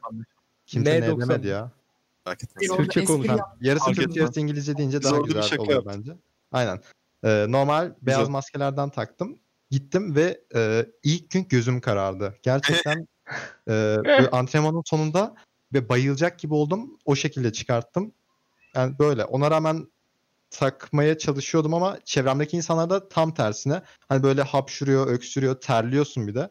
[0.67, 1.29] Kimse ne 90.
[1.29, 1.71] demedi ya.
[2.77, 3.29] Türkçe espri konuş.
[3.29, 5.95] Ha, yap- yarısı Türkçe yarısı İngilizce deyince Biz daha güzel şaka oluyor yaptık.
[5.99, 6.13] bence.
[6.53, 6.81] Aynen.
[7.25, 8.33] Ee, normal beyaz Güzel.
[8.33, 9.39] maskelerden taktım.
[9.71, 12.35] Gittim ve e, ilk gün gözüm karardı.
[12.43, 13.09] Gerçekten
[13.69, 13.97] e,
[14.33, 15.35] antrenmanın sonunda
[15.73, 16.99] ve bayılacak gibi oldum.
[17.05, 18.13] O şekilde çıkarttım.
[18.75, 19.25] Yani böyle.
[19.25, 19.87] Ona rağmen
[20.51, 23.83] takmaya çalışıyordum ama çevremdeki insanlar da tam tersine.
[24.09, 26.51] Hani böyle hapşuruyor, öksürüyor, terliyorsun bir de.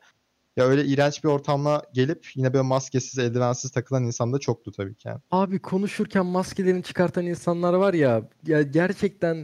[0.58, 4.96] Ya öyle iğrenç bir ortamla gelip yine böyle maskesiz, eldivensiz takılan insan da çoktu tabii
[4.96, 5.20] ki yani.
[5.32, 9.36] Abi konuşurken maskelerini çıkartan insanlar var ya, ya gerçekten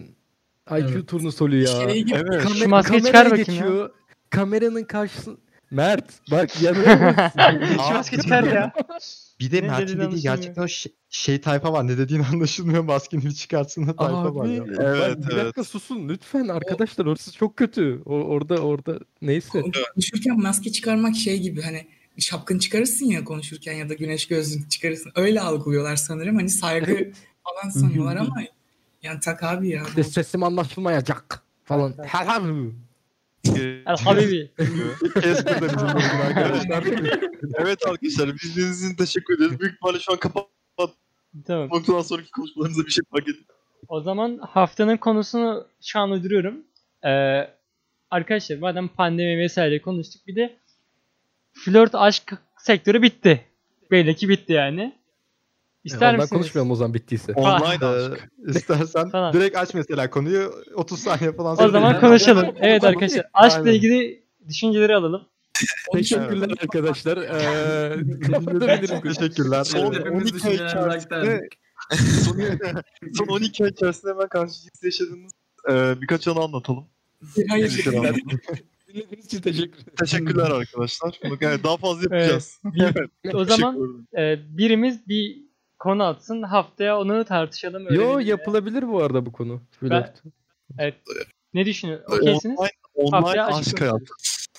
[0.72, 1.08] IQ Evet.
[1.08, 1.68] turnusolu ya.
[1.68, 2.44] Şey gibi Evet.
[2.44, 3.92] Kamer- Şu maskeyi çıkar bakayım ya.
[4.30, 5.38] Kameranın karşısında
[5.72, 7.88] Mert bak yanılıyorsun.
[7.88, 8.74] Şu maske çıkar ya.
[9.40, 11.88] Bir de Ne Mert'in dediği gerçekten o şey, şey tayfa var.
[11.88, 12.84] Ne dediğini anlaşılmıyor.
[12.84, 14.68] Maskeni çıkartsın da tayfa var Abi, ya.
[14.68, 15.46] bak Evet, bir evet.
[15.46, 18.02] dakika susun lütfen arkadaşlar orası çok kötü.
[18.06, 19.62] O, orada orada neyse.
[19.62, 25.12] Konuşurken maske çıkarmak şey gibi hani şapkını çıkarırsın ya konuşurken ya da güneş gözlüğünü çıkarırsın.
[25.16, 26.36] Öyle algılıyorlar sanırım.
[26.36, 27.12] Hani saygı
[27.44, 28.36] falan sanıyorlar ama
[29.04, 29.84] yani tak abi ya.
[29.88, 31.94] İşte sesim anlaşılmayacak falan.
[32.04, 32.72] Helal.
[33.56, 34.52] El Habibi.
[35.24, 36.84] Casper'da bizim bugün arkadaşlar.
[37.60, 39.60] evet arkadaşlar bildiğiniz için teşekkür ederiz.
[39.60, 40.90] Büyük ihtimalle şu an kapatmaktan
[41.48, 42.04] tamam.
[42.04, 43.46] sonraki konuşmalarınıza bir şey fark edin.
[43.88, 46.64] O zaman haftanın konusunu şu an uyduruyorum.
[47.06, 47.48] Ee,
[48.12, 50.58] arkadaşlar madem pandemi vesaire konuştuk bir de
[51.54, 53.46] flört aşk sektörü bitti.
[53.92, 54.97] Belli ki bitti yani.
[55.84, 56.30] İster Ondan misiniz?
[56.30, 57.34] konuşmayalım o zaman bittiyse.
[57.34, 58.30] Online aşk.
[58.48, 59.34] istersen Falan.
[59.34, 61.54] direkt aç mesela konuyu 30 saniye falan.
[61.54, 62.56] O sonra zaman konuşalım.
[62.60, 65.22] Evet arkadaşlar aşkla ilgili düşünceleri alalım.
[65.94, 67.18] Teşekkürler arkadaşlar.
[67.18, 69.02] Ee, kapatabilirim.
[69.14, 69.64] Teşekkürler.
[69.64, 71.50] Son Hepimiz 12 ay içerisinde
[72.24, 72.38] son,
[73.14, 75.32] son 12 ay içerisinde hemen karşılıklı yaşadığımız
[75.70, 76.86] e, birkaç anı anlatalım.
[77.50, 77.70] Hayır.
[77.70, 78.16] Teşekkürler.
[78.88, 79.96] Dinlediğiniz için teşekkür ederim.
[80.00, 81.20] Teşekkürler arkadaşlar.
[81.24, 82.62] Bunu yani daha fazla yapacağız.
[83.34, 85.47] O zaman e, birimiz bir
[85.80, 86.44] konu atsın.
[86.44, 87.94] Haftaya onu tartışalım.
[87.94, 89.62] Yo yapılabilir bu arada bu konu.
[89.80, 90.24] Flört.
[90.80, 90.96] Evet.
[91.54, 92.18] Ne düşünüyorsun?
[92.18, 92.60] Okeysiniz?
[92.60, 94.06] Online, online aşk hayatı.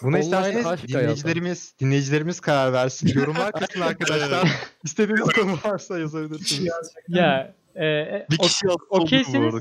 [0.02, 3.08] Buna Online isterseniz dinleyicilerimiz, dinleyicilerimiz karar versin.
[3.14, 4.48] Yorumlar kısmına arkadaşlar.
[4.84, 6.72] İstediğiniz konu varsa yazabilirsiniz.
[7.08, 9.54] Ya e, e, Bir kişi okeysiniz.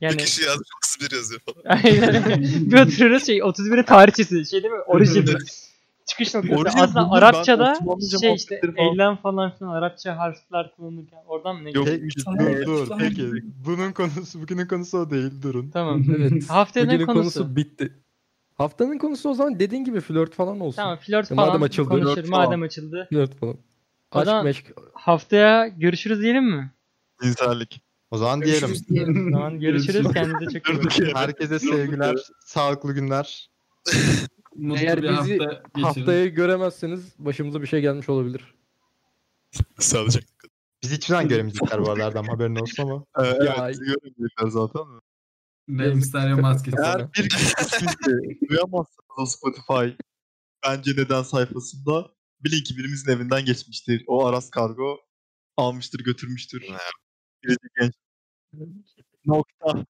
[0.00, 1.78] yani Bir kişi yazmış 31 yazıyor falan.
[1.84, 2.42] Aynen.
[2.42, 4.80] bir oturuyoruz şey 31'in tarihçesi şey değil mi?
[4.80, 5.26] Orijin.
[6.10, 6.62] Çıkış noktası.
[6.68, 7.74] Aslında ben Arapçada
[8.20, 11.70] şey işte falan- eylem falan filan Arapça harfler kullanırken oradan ne?
[11.70, 11.86] Yok.
[12.40, 13.30] Dur dur peki.
[13.66, 15.70] Bunun konusu bugünün konusu o değil durun.
[15.70, 16.02] Tamam.
[16.16, 16.50] Evet.
[16.50, 17.38] Haftaya ne Bugünün konusu?
[17.38, 17.92] konusu bitti.
[18.54, 20.76] Haftanın konusu o zaman dediğin gibi flört falan olsun.
[20.76, 22.14] Tamam flört Ya falan madem açıldı, konuşur.
[22.14, 22.60] flört Madem falan.
[22.66, 23.06] açıldı.
[23.10, 23.56] Flört falan.
[24.12, 24.66] Aşk zaman- meşk.
[24.94, 26.70] Haftaya görüşürüz diyelim mi?
[27.22, 27.82] Cinsellik.
[28.10, 28.60] O zaman diyelim.
[28.68, 29.28] Görüşürüz diyelim.
[29.28, 30.06] O zaman görüşürüz.
[30.14, 31.10] Kendinize çok iyi bakın.
[31.14, 33.50] Herkese sevgiler, sağlıklı günler.
[34.56, 35.82] Mutlu Eğer bir bizi hafta geçirin.
[35.82, 38.54] Haftayı göremezseniz başımıza bir şey gelmiş olabilir.
[39.78, 40.52] Sağlıcakla kalın.
[40.82, 43.04] Biz hiçbir zaman göremeyecekler bu arada Erdem haberin olsun ama.
[43.18, 44.82] Ee, evet, Ya- bizi görmeyecekler zaten.
[45.70, 46.76] Rey Mysterio maskesi.
[46.84, 47.86] Eğer bir kişi
[48.48, 50.02] duyamazsanız o Spotify
[50.66, 54.04] bence neden sayfasında bilin ki birimizin evinden geçmiştir.
[54.06, 55.00] O Aras Kargo
[55.56, 56.60] almıştır götürmüştür.
[57.42, 57.94] Gelecek genç.
[59.24, 59.84] Nokta.